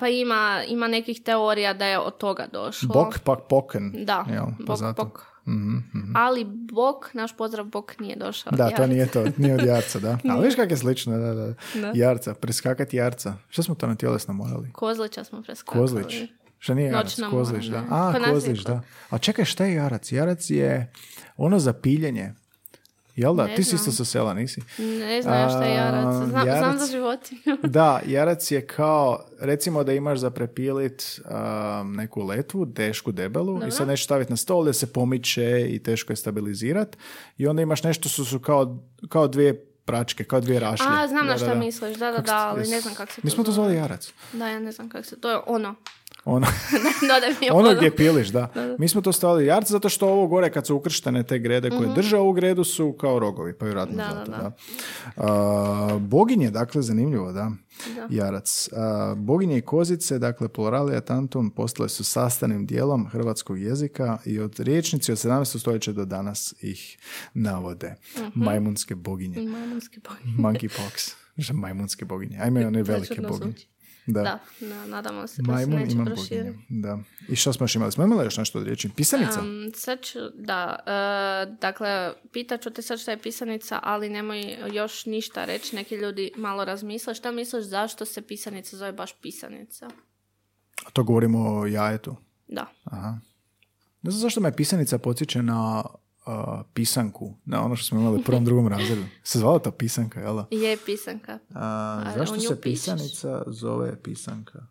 [0.00, 2.88] pa ima, ima nekih teorija da je od toga došlo.
[2.88, 3.92] Bok, pak Poken.
[4.04, 5.04] Da, Jel, pa bok, zato.
[5.04, 5.24] bok.
[5.48, 6.16] Mhm, mhm.
[6.16, 8.50] Ali bok, naš pozdrav bok nije došao.
[8.52, 8.86] od Da, to jaraca.
[8.86, 10.18] nije to, nije od jarca, da.
[10.30, 11.54] Ali viš kako je slično, da, da.
[11.74, 11.92] Da.
[11.94, 13.34] Jarca, preskakati jarca.
[13.48, 14.72] Što smo to na tjelesno morali?
[14.72, 15.82] Kozlića smo preskakali.
[15.82, 16.14] Kozlić.
[16.58, 17.96] Što nije jarac, Noćna kozlić, mora, da.
[17.96, 18.80] A, je kozlić, ko- da.
[19.10, 20.12] A čekaj, šta je jarac?
[20.12, 20.92] Jarac je
[21.36, 22.34] ono za piljenje.
[23.18, 23.46] Jel da?
[23.46, 24.60] Ne Ti si isto sa sela, nisi?
[24.78, 26.06] Ne znam ja šta je jarac.
[26.06, 27.40] A, Znam, znam jarac- za životinju.
[27.78, 31.20] Da, jarac je kao, recimo da imaš za prepilit
[31.80, 33.70] um, neku letvu, tešku, debelu, i Dobro.
[33.70, 36.96] sad nešto staviti na stol da se pomiče i teško je stabilizirat.
[37.38, 40.86] I onda imaš nešto su, su kao, kao dvije pračke, kao dvije rašlje.
[40.88, 41.54] A, znam Da, na šta da.
[41.54, 41.96] misliš.
[41.98, 44.12] Da, da, da, ali ne znam kako se to Mi smo to zvali jarac.
[44.32, 45.20] Da, ja ne znam kako se...
[45.20, 45.74] To je ono.
[46.24, 46.46] Ono,
[47.00, 48.48] Dodaj mi je ono gdje piliš, da.
[48.78, 51.88] Mi smo to stavili jarc zato što ovo gore kad su ukrštene te grede koje
[51.94, 53.96] drže ovu gredu su kao rogovi, pa vjerojatno.
[53.96, 54.42] Da, zato, da, da.
[54.42, 54.52] da.
[55.16, 57.52] A, boginje, dakle, zanimljivo, da.
[57.94, 58.06] Da.
[58.10, 58.68] Jarac.
[58.72, 64.60] A, boginje i kozice, dakle, pluralia tantum, postale su sastavnim dijelom hrvatskog jezika i od
[64.60, 65.58] riječnici od 17.
[65.58, 66.98] stoljeća do danas ih
[67.34, 67.94] navode.
[68.16, 68.44] Mhm.
[68.44, 69.42] Majmunske boginje.
[69.42, 70.16] Majmunski bog.
[70.38, 71.12] Monkeypox.
[71.62, 72.38] Majmunske boginje.
[72.40, 73.52] Ajme one velike boginje.
[73.52, 73.77] zvuči.
[74.10, 74.22] Da.
[74.22, 76.58] Da, na- nadamo se da se neće proširiti.
[76.68, 76.98] Da.
[77.28, 77.92] I što smo još imali?
[77.92, 78.90] Smo imali još nešto od riječi?
[78.96, 79.40] Pisanica?
[79.40, 84.56] Um, sad ću, da, e, dakle, pitat ću te sad šta je pisanica, ali nemoj
[84.72, 87.14] još ništa reći, neki ljudi malo razmisle.
[87.14, 89.88] Šta misliš zašto se pisanica zove baš pisanica?
[90.92, 92.16] To govorimo o jajetu.
[92.48, 92.66] Da.
[92.84, 93.18] Aha.
[94.02, 95.84] Ne znam zašto me pisanica podsjeća na
[96.28, 99.02] a, pisanku, na ono što smo imali u prvom, drugom razredu.
[99.22, 100.46] Se zvala to pisanka, jel da?
[100.50, 101.38] Je pisanka.
[101.54, 102.62] A, A, zašto se pišeš.
[102.62, 104.66] pisanica zove pisanka?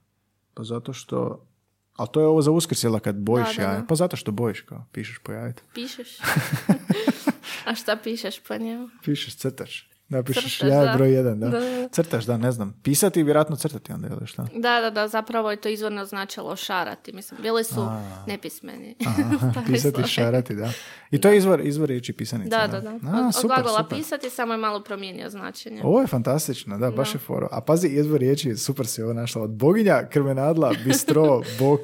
[0.53, 1.43] Pa zato što...
[1.95, 3.73] Ali to je ovo za uskrs, jel da, kad bojiš Da, da, da.
[3.73, 3.87] jaje?
[3.87, 5.63] Pa zato što bojiš, kao, pišeš po jajetu.
[5.73, 6.07] Pišeš?
[7.67, 8.89] A šta pišeš po njemu?
[9.03, 9.89] Pišeš, crtaš.
[10.09, 10.93] Napišeš Crtaš, jaje da.
[10.93, 11.49] broj jedan, da.
[11.49, 11.89] Da, da.
[11.89, 12.79] Crtaš, da, ne znam.
[12.83, 14.47] Pisati i vjerojatno crtati onda, da, šta?
[14.53, 17.13] Da, da, da, zapravo je to izvorno značilo šarati.
[17.13, 17.87] Mislim, bili su
[18.27, 18.95] nepismeni.
[19.05, 20.71] Aha, Stari pisati, šarati, da.
[21.11, 22.57] I to je izvor, izvor riječi pisanica.
[22.57, 22.89] Da, da, da.
[22.89, 23.97] A, Od, super, super.
[23.97, 25.81] pisati samo je malo promijenio značenje.
[25.83, 27.47] Ovo je fantastično, da, baš je foro.
[27.51, 29.41] A pazi, izvor riječi, super si ovo našla.
[29.41, 31.79] Od boginja, krmenadla, bistro, bok,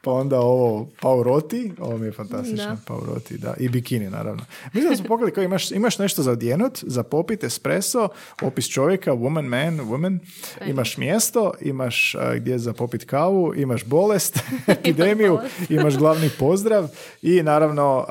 [0.00, 2.76] pa onda ovo pauroti, ovo mi je fantastično, Da.
[2.86, 3.54] pauroti, da.
[3.58, 4.44] I bikini, naravno.
[4.72, 8.08] Mislim da smo pogledali kao imaš, imaš nešto za odjenut, za popit, espresso,
[8.42, 10.18] opis čovjeka, woman, man, woman,
[10.62, 14.38] imaš mjesto, imaš gdje za popit kavu, imaš bolest,
[14.68, 15.38] epidemiju,
[15.68, 16.88] imaš glavni pozdrav
[17.22, 18.06] i naravno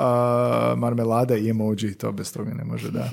[0.77, 3.09] marmelada i emoji, to bez toga ne može, da.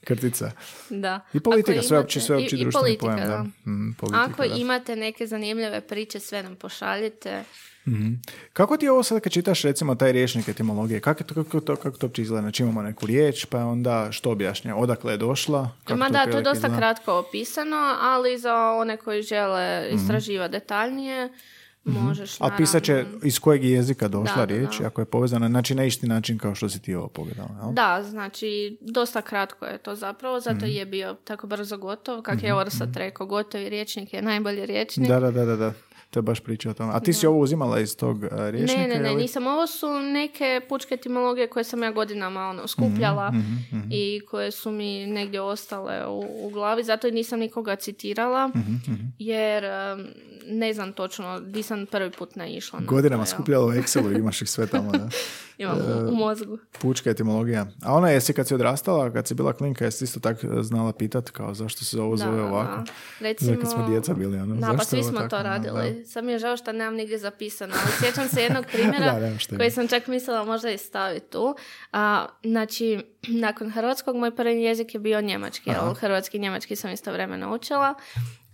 [0.00, 0.50] Krtica.
[0.90, 1.20] Da.
[1.32, 3.28] I politika, Ako sveopći, imate- sveopći i- i društveni politika, pojam,
[3.64, 3.70] da.
[3.70, 4.54] Mm, politika, Ako da.
[4.54, 7.44] imate neke zanimljive priče, sve nam pošaljite.
[8.52, 11.76] Kako ti je ovo sad kad čitaš recimo taj rječnik etimologije, kako, to, kako, to,
[11.76, 12.40] kako to uopće izgleda?
[12.40, 14.76] Znači imamo neku riječ, pa onda što objašnja?
[14.76, 15.70] Odakle je došla?
[15.84, 16.76] Kako Ma da, to je dosta izgleda?
[16.76, 21.28] kratko opisano, ali za one koji žele istraživati detaljnije,
[21.84, 22.44] možeš Mhm.
[22.44, 24.86] A pisat će naravno- iz kojeg je jezika došla Da, riječ, da.
[24.86, 27.72] ako je povezana, znači na isti način kao što si ti ovo pogledala, jel?
[27.72, 30.66] Da, znači, dosta kratko je to zapravo, zato Mhm.
[30.68, 35.08] je bio tako brzo gotov, kak je Orsat rekao, gotovi riječnik je najbolji riječnik.
[35.08, 35.72] Da, da, da, da, da.
[36.10, 36.92] To je baš priča o tome.
[36.94, 38.80] A ti si ovo uzimala iz tog uh, rječnika?
[38.80, 39.46] Ne, ne, ne, nisam.
[39.46, 44.70] Ovo su neke pučke etimologije koje sam ja godinama ono, skupljala Mhm, i koje su
[44.70, 50.06] mi negdje ostale u, u glavi, zato i nisam nikoga citirala, Mhm, jer um,
[50.48, 52.80] ne znam točno di sam prvi put naišla.
[52.80, 53.34] na Godinama to, jel.
[53.34, 55.08] skupljala u Excelu, imaš ih sve tamo, da.
[55.58, 56.58] Imam u, u mozgu.
[56.80, 57.66] Pučka etimologija.
[57.82, 60.92] A ona jesi kad si odrastala, kad si bila klinka, jesi isto tak e, znala
[60.92, 62.76] pitat kao zašto se ovo zove ovako?
[62.76, 62.84] Da.
[63.20, 66.04] Recimo, Kad smo djeca bili, ono, Da, zašto pa svi smo tako, to radili.
[66.04, 67.74] Sad mi je žao što nemam nigdje zapisano.
[67.82, 71.54] Ali sjećam se jednog primjera Da, koji sam čak mislila možda i staviti tu.
[71.92, 75.70] A, znači, nakon hrvatskog moj prvi jezik je bio njemački.
[75.70, 77.94] Jer hrvatski i njemački sam istovremeno učila.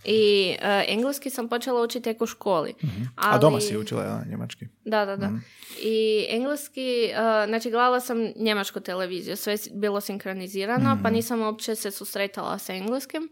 [0.05, 2.75] I e, engleski sam počela učiti tek u školi.
[2.83, 2.91] Ali...
[2.93, 3.03] Mhm.
[3.17, 4.67] A doma si učila ja, njemački?
[4.85, 5.27] Da, da, da.
[5.27, 5.37] Mhm.
[5.83, 7.13] I engleski, e,
[7.47, 11.03] znači gledala sam njemačku televiziju, sve je bilo sinkronizirano, Mhm.
[11.03, 13.29] pa nisam uopće se susretala sa engleskim.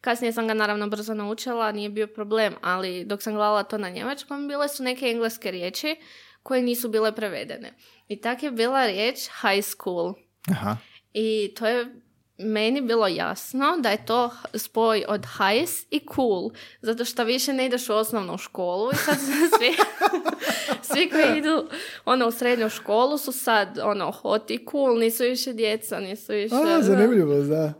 [0.00, 3.88] Kasnije sam ga naravno brzo naučila, nije bio problem, ali dok sam gledala to na
[3.88, 5.96] njemačkom, bile su neke engleske riječi
[6.42, 7.72] koje nisu bile prevedene.
[8.08, 10.14] I tak je bila riječ high school.
[10.50, 10.76] Aha.
[11.14, 11.86] I to je
[12.38, 17.66] meni bilo jasno da je to spoj od high i cool, zato što više ne
[17.66, 19.16] ideš u osnovnu školu i sad
[19.58, 19.76] svi,
[20.82, 21.68] svi koji idu
[22.04, 26.54] ono, u srednju školu su sad ono, hot i cool, nisu više djeca, nisu više...
[26.54, 27.72] A, zanimljivo, da.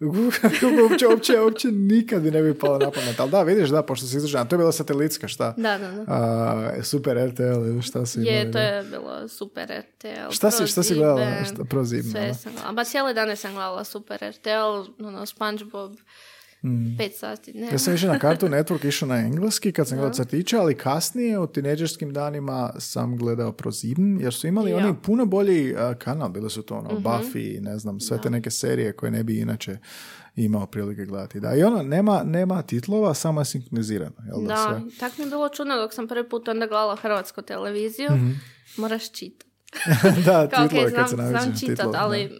[0.82, 3.20] uopće, uopće, uopće nikad ne bi palo na pamet.
[3.20, 4.44] Ali da, vidiš, da, pošto si izražena.
[4.44, 5.54] To je bila satelitska, šta?
[5.56, 6.04] Da, da, da.
[6.08, 10.30] A, super RTL ili šta si imali, Je, to je bilo super RTL.
[10.30, 11.26] Šta si- šta si gledala?
[11.44, 12.72] Šta- Prozibem, Sve sam gledala.
[12.72, 14.50] Ba cijele dane sam gledala super RTL,
[15.00, 15.92] ono, Spongebob,
[16.98, 17.70] pet sati dnevno.
[17.70, 17.74] Mm.
[17.74, 21.38] Ja sam išao na kartu Network, išao na engleski kad sam gledao crtiće, ali kasnije
[21.38, 24.76] u tineđerskim danima sam gledao ProSieben, jer su imali Ja.
[24.76, 28.50] Oni puno bolji a, kanal, bili su to ono, Buffy, ne znam, sve te neke
[28.50, 29.78] serije koje ne bi inače
[30.36, 31.40] imao prilike gledati.
[31.40, 34.98] Da, i ono, nema, nema titlova, samo je sinkronizirano, jel da, Da, sve?
[34.98, 38.08] tak mi je bilo čudno dok sam prvi put onda gledala hrvatsku televiziju.
[38.76, 39.47] Moraš čitati.
[40.24, 42.04] da, Kao, titlove znam, kad se naviđeš znam na čitat, titlove, da.
[42.04, 42.30] ali uh,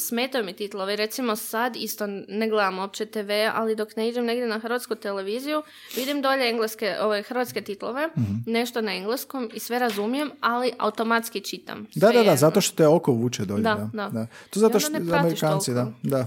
[0.00, 0.96] smetaju mi titlovi.
[0.96, 5.62] Recimo sad isto ne gledam uopće TV, ali dok ne idem negdje na hrvatsku televiziju,
[5.96, 8.32] vidim dolje engleske, ove hrvatske titlove, Mhm.
[8.46, 11.86] nešto na engleskom i sve razumijem, ali automatski čitam.
[11.94, 12.36] Da, da, da, Svejedno.
[12.36, 13.62] zato što te oko vuče dolje.
[13.62, 14.08] Da, Da, da.
[14.10, 14.26] da.
[14.50, 16.26] To zato što pratiš Amerikanci, da, da.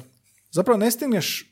[0.52, 1.51] Zapravo ne stigneš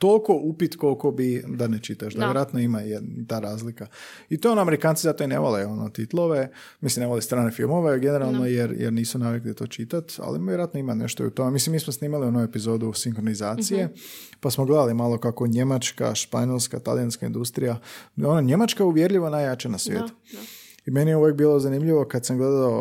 [0.00, 2.14] toliko upit koliko bi da ne čitaš.
[2.14, 2.26] Da, Da.
[2.26, 3.86] vjerojatno ima jed- ta razlika.
[4.30, 6.48] I to ono, Amerikanci zato i ne vole ono, titlove,
[6.80, 10.94] mislim ne vole strane filmove generalno jer, jer nisu navikli to čitat, ali vjerojatno ima
[10.94, 11.50] nešto u tome.
[11.50, 13.94] Mislim, mi smo snimali onu epizodu sinkronizacije, Mhm.
[14.40, 17.78] pa smo gledali malo kako njemačka, španjolska, talijanska industrija,
[18.18, 20.06] ona njemačka je uvjerljivo najjača na svijetu.
[20.06, 20.44] Da, da.
[20.86, 22.80] I meni je uvijek bilo zanimljivo kad sam gledao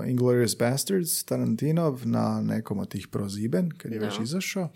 [0.00, 4.06] uh, Inglourious Bastards, Tarantinov, na nekom od tih proziben, kad je Da.
[4.06, 4.68] već izašao.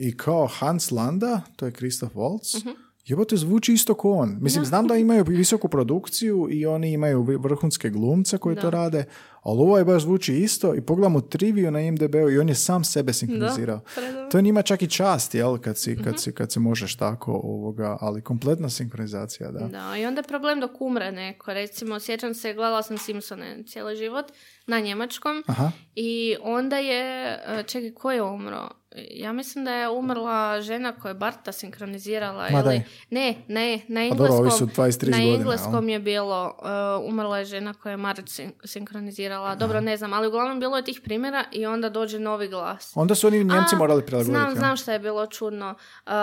[0.00, 2.68] I kao Hans Landa, to je Christoph Waltz, Mhm.
[3.06, 4.38] jebote zvuči isto ko on.
[4.40, 8.70] Mislim, znam da imaju visoku produkciju i oni imaju vrhunske glumce koji to Da.
[8.70, 9.04] rade,
[9.42, 12.54] ali ovo je baš zvuči isto i pogledam u triviju na IMDb-u i on je
[12.56, 13.80] sam sebe sinkronizirao.
[13.94, 14.28] predobro.
[14.30, 16.04] To je njima čak i čast, jel, kad si, Mhm.
[16.04, 19.58] kad si, kad se možeš tako ovoga, ali kompletna sinkronizacija, da.
[19.60, 21.52] Da, i onda je problem dok umre neko.
[21.52, 24.26] Recimo, sjećam se, gledala sam Simpsone cijeli život
[24.66, 25.70] na njemačkom Aha.
[25.94, 27.02] i onda je,
[27.46, 28.68] e, čekaj, ko je umro?
[29.10, 32.48] Ja mislim da je umrla žena koja je Barta sinkronizirala.
[32.50, 32.82] Ma ili...
[33.10, 37.44] Ne, ne, na Pa dobro, engleskom, su 23 na engleskom je bilo, e, umrla je
[37.44, 39.54] žena koja je Marit sin- sinkronizirala.
[39.54, 42.92] Dobro, ne znam, ali uglavnom bilo je tih primjera i onda dođe novi glas.
[42.94, 44.38] Onda su oni Njemci A, morali prilagoditi.
[44.38, 45.74] Znam, znam šta je bilo čudno.
[46.06, 46.14] Um,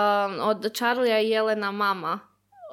[0.41, 2.19] od Charlija i Jelena mama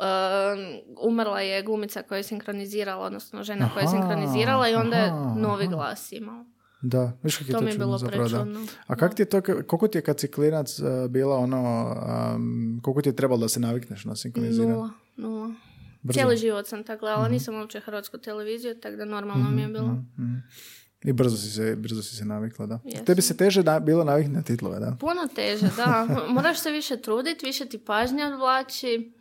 [0.02, 4.96] um, umrla je glumica koja je sinkronizirala, odnosno žena koja je Aha, sinkronizirala i onda
[4.96, 5.74] je aha, novi aha.
[5.74, 6.44] glas imao.
[6.82, 8.46] Da, viš kak je To to, mi je čudno bilo zapravo, da.
[8.86, 11.94] A kak ti je to, koliko ti je kad si klinac uh, bila ono,
[12.34, 14.72] um, koliko ti je trebalo da se navikneš na sinkroniziranje?
[14.72, 15.54] Nula, nula.
[16.02, 16.16] Brzo.
[16.16, 19.86] Cijeli život sam tako gledala, nisam uopće hrvatsku televiziju, tako da normalno mi je bilo.
[19.88, 20.34] Mhm.
[21.04, 22.80] I brzo si se, brzo si se navikla, da.
[22.84, 23.04] Jesam.
[23.04, 24.96] Tebi se teže da, bilo naviknuti na titlove, da?
[25.00, 26.06] Puno teže, da.
[26.34, 29.12] Moraš se više truditi, više ti pažnja odvlači.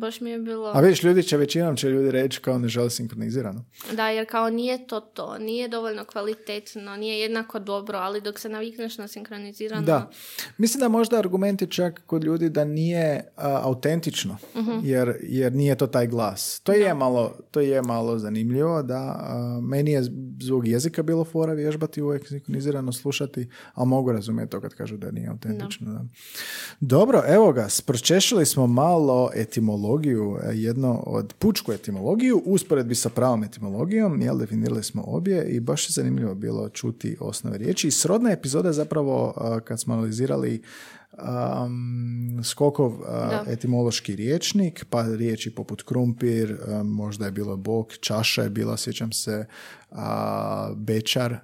[0.00, 0.72] Baš mi je bilo...
[0.74, 3.64] A vidiš, ljudi će, većinom će ljudi reći kao ne žele sinkronizirano.
[3.92, 8.48] Da, jer kao nije to to, nije dovoljno kvalitetno, nije jednako dobro, ali dok se
[8.48, 9.86] navikneš na sinkronizirano...
[9.86, 10.10] Da.
[10.58, 14.78] Mislim da možda argument je čak kod ljudi da nije a, autentično, Mhm.
[14.82, 16.60] jer, jer nije to taj glas.
[16.60, 20.02] To je malo, to je malo zanimljivo, da a, meni je
[20.40, 25.10] zbog jezika bilo fora vježbati uvijek sinkronizirano slušati, ali mogu razumjeti to kad kažu da
[25.10, 25.92] nije autentično.
[25.92, 26.04] Da.
[26.80, 29.83] Dobro, evo ga, spročešili smo malo etimologiju,
[30.42, 35.88] e, jedno od pučku etimologiju, usporedbi sa pravom etimologijom, jel, definirali smo obje i baš
[35.88, 37.88] je zanimljivo bilo čuti osnove riječi.
[37.88, 40.62] I srodna epizoda je zapravo a, kad smo analizirali
[41.12, 43.44] um, skokov Da.
[43.48, 49.12] etimološki riječnik, pa riječi poput krumpir, a, možda je bilo bok, čaša je bila, sjećam
[49.12, 49.46] se,
[49.90, 51.36] a, bečar.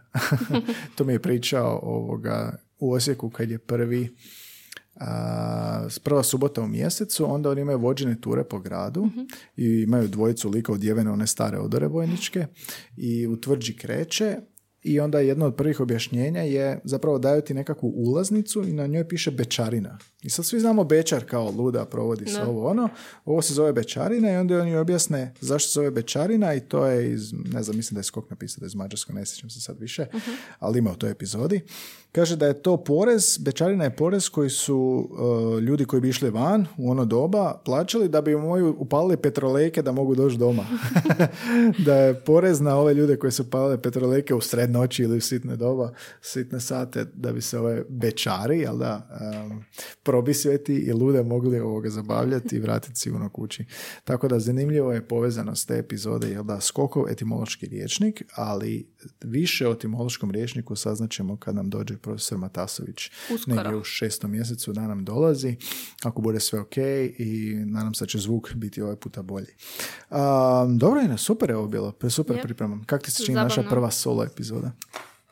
[0.96, 4.16] to mi je pričao ovoga, u Osijeku kad je prvi
[4.94, 9.08] a, prva subota u mjesecu, onda oni imaju vođene ture po gradu
[9.56, 12.46] i imaju dvojicu lika odjevene one stare odore vojničke
[12.96, 14.36] i u tvrđi kreće
[14.82, 19.08] i onda jedno od prvih objašnjenja je zapravo daju ti nekakvu ulaznicu i na njoj
[19.08, 19.98] piše bečarina.
[20.22, 22.88] I sad svi znamo bečar kao luda, provodi se ovo ono.
[23.24, 27.12] Ovo se zove bečarina i onda oni objasne zašto se zove bečarina i to je
[27.12, 29.60] iz, ne znam, mislim da je skok napisao da je iz Mađarskog, ne sjećam se
[29.60, 30.06] sad više,
[30.58, 31.60] ali ima u toj epizodi.
[32.12, 36.30] Kaže da je to porez, bečarina je porez koji su uh, ljudi koji bi išli
[36.30, 40.66] van u ono doba plaćali da bi moju upalili petrolejke da mogu doći doma.
[41.86, 45.20] da je porez na ove ljude koji su upalili petrolejke u sred noći ili u
[45.20, 49.08] sitne doba, sitne sate, da bi se ove bečari, jel da,
[49.50, 49.64] um,
[50.02, 53.64] probisveti i lude mogli ovoga zabavljati i vratiti sigurno kući.
[54.04, 58.88] Tako da zanimljivo je povezano s te epizode, jel da, skokov etimološki riječnik, ali
[59.24, 63.56] više o etimološkom riječniku saznaćemo kad nam dođe profesor Matasović Uskoro.
[63.56, 65.56] negdje u šestom mjesecu da nam dolazi,
[66.02, 66.76] ako bude sve ok
[67.18, 69.46] i nadam se da će zvuk biti ovaj puta bolji.
[70.10, 72.42] Um, dobro je, super je ovo bilo, super Yep.
[72.42, 72.84] pripremam.
[72.84, 74.72] Kako ti se čini naša prva solo epizoda?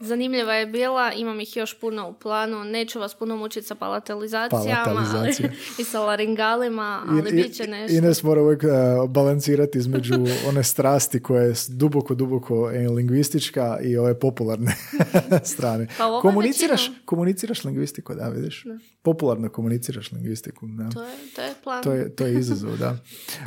[0.01, 4.85] Zanimljiva je bila, imam ih još puno u planu, neću vas puno mučiti sa palatalizacijama
[4.85, 5.49] Palatalizacija.
[5.49, 7.97] ali, i sa laringalima, ali bit će nešto.
[7.97, 10.15] Ines mora uvijek uh, balansirati između
[10.49, 14.77] one strasti koja je duboko, duboko e, lingvistička i ove popularne
[15.55, 15.87] strane.
[15.99, 17.01] Pa komuniciraš, većinom.
[17.05, 18.65] komuniciraš lingvistiku, da, vidiš?
[19.03, 20.91] Popularno komuniciraš lingvistiku, da.
[20.91, 21.83] To je, to je plan.
[21.83, 22.97] To je, to je izazov, da.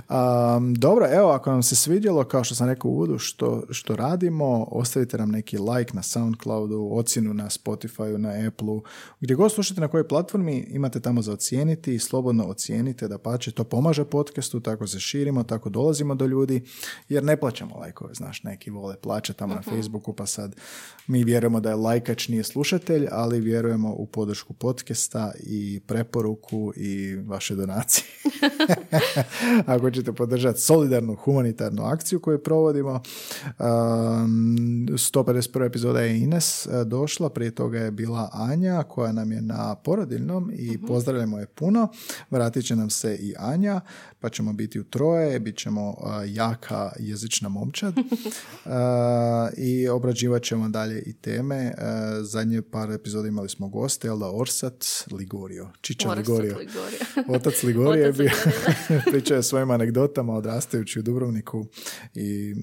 [0.10, 3.96] Um, dobro, evo, ako nam se svidjelo, kao što sam rekao u uvodu, što, što
[3.96, 6.04] radimo, ostavite nam neki like na
[6.42, 8.82] Soundcloudu, ocjenu na Spotifyu, na Appleu,
[9.20, 13.52] gdje god slušate na kojoj platformi, imate tamo za ocijeniti i slobodno ocijenite da pače,
[13.52, 16.64] to pomaže podcastu, tako se širimo, tako dolazimo do ljudi,
[17.10, 20.56] jer ne plaćamo lajkove, znaš, neki vole plaća tamo na Facebooku, pa sad
[21.08, 27.16] mi vjerujemo da je lajkač nije slušatelj, ali vjerujemo u podršku podcasta i preporuku i
[27.16, 28.06] vaše donacije.
[29.66, 32.92] Ako ćete podržati solidarnu humanitarnu akciju koju provodimo.
[32.92, 35.66] Um, 151.
[35.66, 40.52] epizoda je Ines uh, došla, prije toga je bila Anja koja nam je na porodiljnom
[40.54, 41.88] i pozdravljamo je puno.
[42.30, 43.82] Vratit će nam se i Anja,
[44.20, 47.94] pa ćemo biti u troje, bit ćemo uh, jaka jezična momčad
[48.66, 48.72] Uh,
[49.68, 51.74] i obrađivat ćemo dalje i teme.
[51.78, 51.84] Uh,
[52.26, 56.58] zadnje par epizoda imali smo goste, jel da Orsat Ligorio, Čiča Orsat Ligorio.
[56.58, 57.00] Ligorio.
[57.36, 58.32] Otac Ligorije je bio,
[59.12, 61.66] pričao je svojim anegdotama odrastajući u Dubrovniku
[62.14, 62.56] i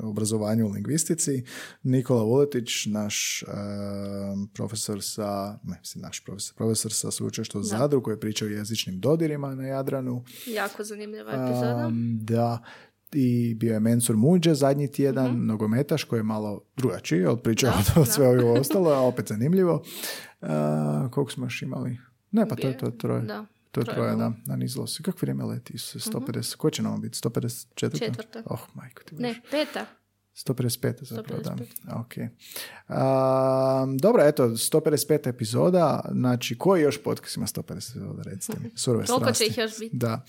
[0.00, 1.42] obrazovanju u lingvistici.
[1.82, 3.46] Nikola Vuletić, naš e,
[4.54, 8.50] profesor sa, ne, mislim, naš profesor, profesor sa sveučilišta u Zadru koji je pričao o
[8.50, 10.24] jezičnim dodirima na Jadranu.
[10.46, 11.86] Jako zanimljiva epizoda.
[11.86, 12.62] Um, da,
[13.12, 15.46] i bio je Mensur Muđe zadnji tjedan, Mhm.
[15.46, 19.82] nogometaš koji je malo drugačiji od priče od sve ovo ostalo, a opet zanimljivo.
[20.40, 20.48] Uh,
[21.10, 21.98] koliko smo još imali?
[22.30, 23.22] Ne, pa to je to troje.
[23.22, 25.02] Da, To je troje da, na nizlo se.
[25.02, 25.78] Kako vrijeme leti?
[25.78, 27.18] Se 150, ko će nam biti?
[27.18, 27.98] 154?
[27.98, 28.42] Četvrta.
[28.46, 29.86] Oh, majko ti Ne, peta.
[30.34, 31.50] 155 zapravo, da.
[31.50, 32.00] 155.
[32.00, 32.12] Ok.
[32.88, 36.00] Um, dobro, eto, 155 epizoda.
[36.12, 38.70] Znači, koji još podcast ima 150 epizoda, recite mi?
[39.06, 39.96] Toliko će ih još biti.
[39.96, 40.24] Da.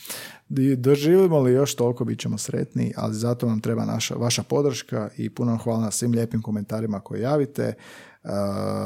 [0.77, 5.29] Doživimo li još toliko, bit ćemo sretni, ali zato nam treba naša, vaša podrška i
[5.29, 7.73] puno vam hvala na svim lijepim komentarima koje javite.
[8.25, 8.31] Uh,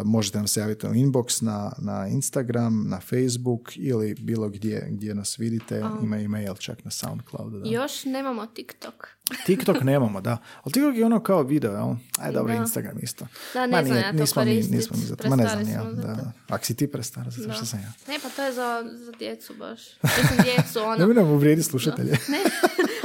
[0.06, 5.16] možete nam se javiti u inbox na, na Instagram, na Facebook ili bilo gdje gdje
[5.16, 5.84] nas vidite.
[6.04, 7.60] Ima email čak na Soundcloudu.
[7.60, 7.70] Da.
[7.70, 9.08] Još nemamo TikTok.
[9.46, 10.38] TikTok nemamo, da.
[10.64, 11.96] Ali TikTok je ono kao video, jel?
[12.20, 12.62] Aj, dobro, Da.
[12.62, 13.28] Instagram isto.
[13.54, 15.30] Da, ne Ma znam ja to nismo mi, nismo mi za to.
[15.30, 15.84] Ma ne znam ja.
[15.84, 16.32] da.
[16.48, 17.92] Ako si ti prestara, zato što sam ja.
[18.08, 19.82] Ne, pa to je za, za djecu baš.
[20.04, 20.96] Mislim, djecu, ono...
[20.96, 22.12] Ne bi nam uvrijedi slušatelje.
[22.12, 22.40] Ne,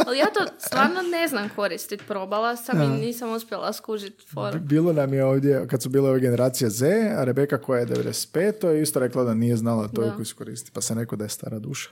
[0.07, 2.05] ali ja to stvarno ne znam koristiti.
[2.09, 4.59] Probala sam i nisam uspjela skužiti foru.
[4.59, 6.86] Bilo nam je ovdje, kad su bile ove generacije Z,
[7.18, 10.72] a Rebeka koja je 95, je isto rekla da nije znala to koji su koristiti,
[10.74, 11.90] pa sam rekao da je stara duša.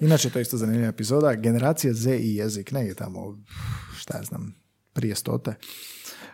[0.00, 1.34] Inače, to je isto zanimljiva epizoda.
[1.34, 3.38] Generacija Z i jezik, negdje tamo,
[3.96, 4.54] šta ja znam,
[4.92, 5.54] prije stote.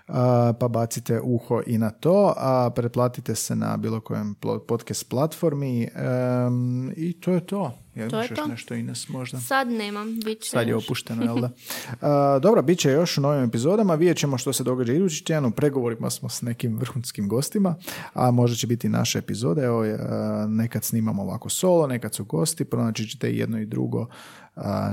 [0.08, 4.34] A, pa bacite uho i na to, a pretplatite se na bilo kojem
[4.68, 7.78] podcast platformi em, i to je to.
[7.94, 8.46] Je To je još to.
[8.46, 9.40] nešto Ines možda?
[9.40, 11.50] Sad nemam, bit će Sad je opušteno, jel da?
[12.08, 13.94] A, dobro, bit će još u novim epizodama.
[13.94, 15.44] Vidjet ćemo što se događa idući tjedan.
[15.44, 17.74] U pregovorima smo s nekim vrhunskim gostima,
[18.12, 19.62] a možda će biti naše epizode.
[19.62, 22.64] Evo, a, nekad snimamo ovako solo, nekad su gosti.
[22.64, 24.06] Pronaći ćete i jedno i drugo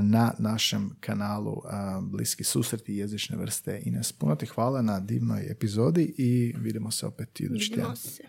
[0.02, 1.62] na našem kanalu
[2.02, 3.82] Bliski susreti jezične vrste.
[3.86, 7.92] Ines, puno ti hvala na divnoj epizodi i vidimo se opet idući tjedan.
[7.92, 8.24] Vidimo se.